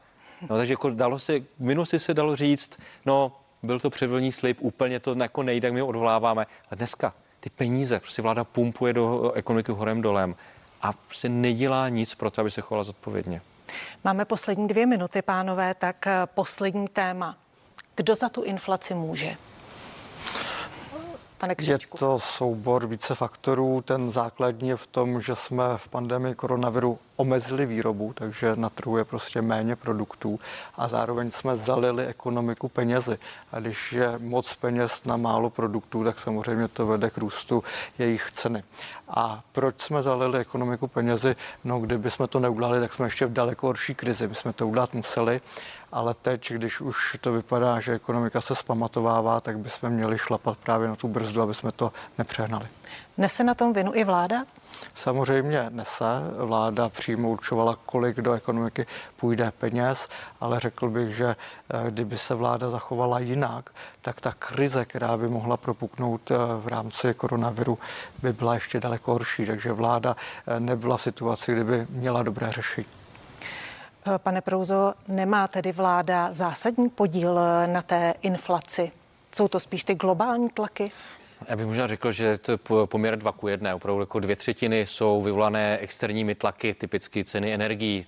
No, 0.49 0.57
takže 0.57 0.73
jako 0.73 0.89
dalo 0.89 1.19
se, 1.19 1.39
v 1.59 1.85
se 1.85 2.13
dalo 2.13 2.35
říct, 2.35 2.79
no, 3.05 3.31
byl 3.63 3.79
to 3.79 3.89
předvolní 3.89 4.31
slib, 4.31 4.57
úplně 4.61 4.99
to 4.99 5.15
jako 5.19 5.43
nejde, 5.43 5.67
tak 5.67 5.73
my 5.73 5.81
ho 5.81 5.87
odvoláváme. 5.87 6.47
A 6.71 6.75
dneska 6.75 7.13
ty 7.45 7.49
peníze, 7.49 7.99
prostě 7.99 8.21
vláda 8.21 8.43
pumpuje 8.43 8.93
do 8.93 9.31
ekonomiky 9.31 9.71
horem 9.71 10.01
dolem 10.01 10.35
a 10.81 10.93
prostě 10.93 11.29
nedělá 11.29 11.89
nic 11.89 12.15
pro 12.15 12.31
to, 12.31 12.41
aby 12.41 12.51
se 12.51 12.61
chovala 12.61 12.83
zodpovědně. 12.83 13.41
Máme 14.03 14.25
poslední 14.25 14.67
dvě 14.67 14.85
minuty, 14.85 15.21
pánové, 15.21 15.73
tak 15.73 16.07
eh, 16.07 16.21
poslední 16.25 16.87
téma. 16.87 17.37
Kdo 17.95 18.15
za 18.15 18.29
tu 18.29 18.41
inflaci 18.41 18.93
může? 18.93 19.37
Pane 21.37 21.55
Je 21.61 21.77
to 21.99 22.19
soubor 22.19 22.87
více 22.87 23.15
faktorů. 23.15 23.81
Ten 23.81 24.11
základní 24.11 24.69
je 24.69 24.77
v 24.77 24.87
tom, 24.87 25.21
že 25.21 25.35
jsme 25.35 25.63
v 25.77 25.87
pandemii 25.87 26.35
koronaviru 26.35 26.99
omezili 27.15 27.65
výrobu, 27.65 28.13
takže 28.13 28.55
na 28.55 28.69
trhu 28.69 28.97
je 28.97 29.05
prostě 29.05 29.41
méně 29.41 29.75
produktů 29.75 30.39
a 30.75 30.87
zároveň 30.87 31.31
jsme 31.31 31.55
zalili 31.55 32.05
ekonomiku 32.05 32.67
penězi. 32.67 33.17
A 33.51 33.59
když 33.59 33.93
je 33.93 34.19
moc 34.19 34.55
peněz 34.55 35.03
na 35.03 35.17
málo 35.17 35.49
produktů, 35.49 36.03
tak 36.03 36.19
samozřejmě 36.19 36.67
to 36.67 36.85
vede 36.85 37.09
k 37.09 37.17
růstu 37.17 37.63
jejich 37.99 38.31
ceny. 38.31 38.63
A 39.09 39.41
proč 39.51 39.81
jsme 39.81 40.03
zalili 40.03 40.39
ekonomiku 40.39 40.87
penězi? 40.87 41.35
No, 41.63 41.79
kdyby 41.79 42.11
jsme 42.11 42.27
to 42.27 42.39
neudělali, 42.39 42.79
tak 42.79 42.93
jsme 42.93 43.07
ještě 43.07 43.25
v 43.25 43.33
daleko 43.33 43.67
horší 43.67 43.95
krizi. 43.95 44.27
My 44.27 44.35
jsme 44.35 44.53
to 44.53 44.67
udělat 44.67 44.93
museli, 44.93 45.41
ale 45.95 46.13
teď, 46.13 46.53
když 46.53 46.81
už 46.81 47.17
to 47.21 47.31
vypadá, 47.31 47.79
že 47.79 47.93
ekonomika 47.93 48.41
se 48.41 48.55
spamatovává, 48.55 49.41
tak 49.41 49.59
bychom 49.59 49.89
měli 49.89 50.17
šlapat 50.17 50.57
právě 50.57 50.87
na 50.87 50.95
tu 50.95 51.07
brzdu, 51.07 51.41
aby 51.41 51.53
jsme 51.53 51.71
to 51.71 51.91
nepřehnali. 52.17 52.67
Nese 53.17 53.43
na 53.43 53.53
tom 53.53 53.73
vinu 53.73 53.91
i 53.95 54.03
vláda? 54.03 54.45
Samozřejmě 54.95 55.65
nese. 55.69 56.05
Vláda 56.37 56.89
přímo 56.89 57.29
určovala, 57.29 57.77
kolik 57.85 58.21
do 58.21 58.33
ekonomiky 58.33 58.85
půjde 59.17 59.51
peněz, 59.51 60.07
ale 60.41 60.59
řekl 60.59 60.89
bych, 60.89 61.15
že 61.15 61.35
eh, 61.35 61.91
kdyby 61.91 62.17
se 62.17 62.35
vláda 62.35 62.69
zachovala 62.69 63.19
jinak, 63.19 63.69
tak 64.01 64.21
ta 64.21 64.31
krize, 64.39 64.85
která 64.85 65.17
by 65.17 65.27
mohla 65.27 65.57
propuknout 65.57 66.31
eh, 66.31 66.35
v 66.57 66.67
rámci 66.67 67.13
koronaviru, 67.13 67.79
by 68.21 68.33
byla 68.33 68.53
ještě 68.53 68.79
daleko 68.79 69.11
horší. 69.11 69.45
Takže 69.45 69.71
vláda 69.71 70.15
eh, 70.47 70.59
nebyla 70.59 70.97
v 70.97 71.01
situaci, 71.01 71.53
kdyby 71.53 71.87
měla 71.89 72.23
dobré 72.23 72.51
řešení. 72.51 73.04
Pane 74.17 74.41
Prouzo, 74.41 74.93
nemá 75.07 75.47
tedy 75.47 75.71
vláda 75.71 76.33
zásadní 76.33 76.89
podíl 76.89 77.39
na 77.65 77.81
té 77.81 78.13
inflaci? 78.21 78.91
Jsou 79.35 79.47
to 79.47 79.59
spíš 79.59 79.83
ty 79.83 79.95
globální 79.95 80.49
tlaky? 80.49 80.91
Já 81.47 81.55
bych 81.55 81.65
možná 81.65 81.87
řekl, 81.87 82.11
že 82.11 82.37
to 82.37 82.51
je 82.51 82.57
poměr 82.85 83.17
dva 83.17 83.31
ku 83.31 83.47
jedné. 83.47 83.75
Opravdu 83.75 83.99
jako 83.99 84.19
dvě 84.19 84.35
třetiny 84.35 84.85
jsou 84.85 85.21
vyvolané 85.21 85.77
externími 85.77 86.35
tlaky, 86.35 86.73
typicky 86.73 87.23
ceny 87.23 87.53
energií, 87.53 88.05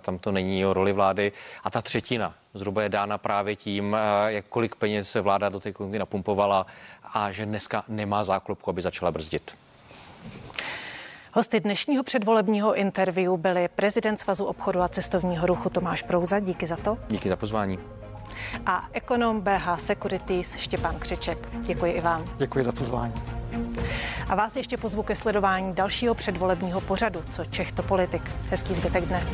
tam 0.00 0.18
to 0.18 0.32
není 0.32 0.66
o 0.66 0.72
roli 0.72 0.92
vlády. 0.92 1.32
A 1.64 1.70
ta 1.70 1.82
třetina 1.82 2.34
zhruba 2.54 2.82
je 2.82 2.88
dána 2.88 3.18
právě 3.18 3.56
tím, 3.56 3.96
jak 4.26 4.44
kolik 4.48 4.74
peněz 4.74 5.10
se 5.10 5.20
vláda 5.20 5.48
do 5.48 5.60
té 5.60 5.68
ekonomiky 5.68 5.98
napumpovala 5.98 6.66
a 7.14 7.32
že 7.32 7.46
dneska 7.46 7.84
nemá 7.88 8.24
záklopku, 8.24 8.70
aby 8.70 8.82
začala 8.82 9.10
brzdit. 9.12 9.54
Hosty 11.32 11.60
dnešního 11.60 12.02
předvolebního 12.02 12.74
interview 12.74 13.36
byli 13.36 13.68
prezident 13.68 14.18
Svazu 14.20 14.44
obchodu 14.44 14.80
a 14.80 14.88
cestovního 14.88 15.46
ruchu 15.46 15.70
Tomáš 15.70 16.02
Prouza. 16.02 16.40
Díky 16.40 16.66
za 16.66 16.76
to. 16.76 16.98
Díky 17.08 17.28
za 17.28 17.36
pozvání 17.36 17.78
a 18.66 18.88
ekonom 18.92 19.40
BH 19.40 19.78
Securities 19.80 20.56
Štěpán 20.56 20.98
Křeček. 20.98 21.48
Děkuji 21.60 21.92
i 21.92 22.00
vám. 22.00 22.24
Děkuji 22.36 22.64
za 22.64 22.72
pozvání. 22.72 23.14
A 24.28 24.34
vás 24.34 24.56
ještě 24.56 24.76
pozvu 24.76 25.02
ke 25.02 25.14
sledování 25.16 25.74
dalšího 25.74 26.14
předvolebního 26.14 26.80
pořadu, 26.80 27.20
co 27.30 27.44
Čech 27.44 27.72
to 27.72 27.82
politik. 27.82 28.22
Hezký 28.50 28.74
zbytek 28.74 29.04
dne. 29.04 29.26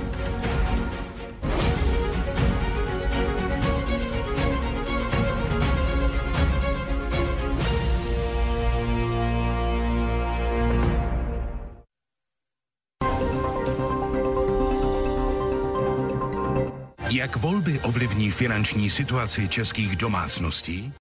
Jak 17.26 17.36
volby 17.36 17.80
ovlivní 17.80 18.30
finanční 18.30 18.90
situaci 18.90 19.48
českých 19.48 19.96
domácností? 19.96 20.92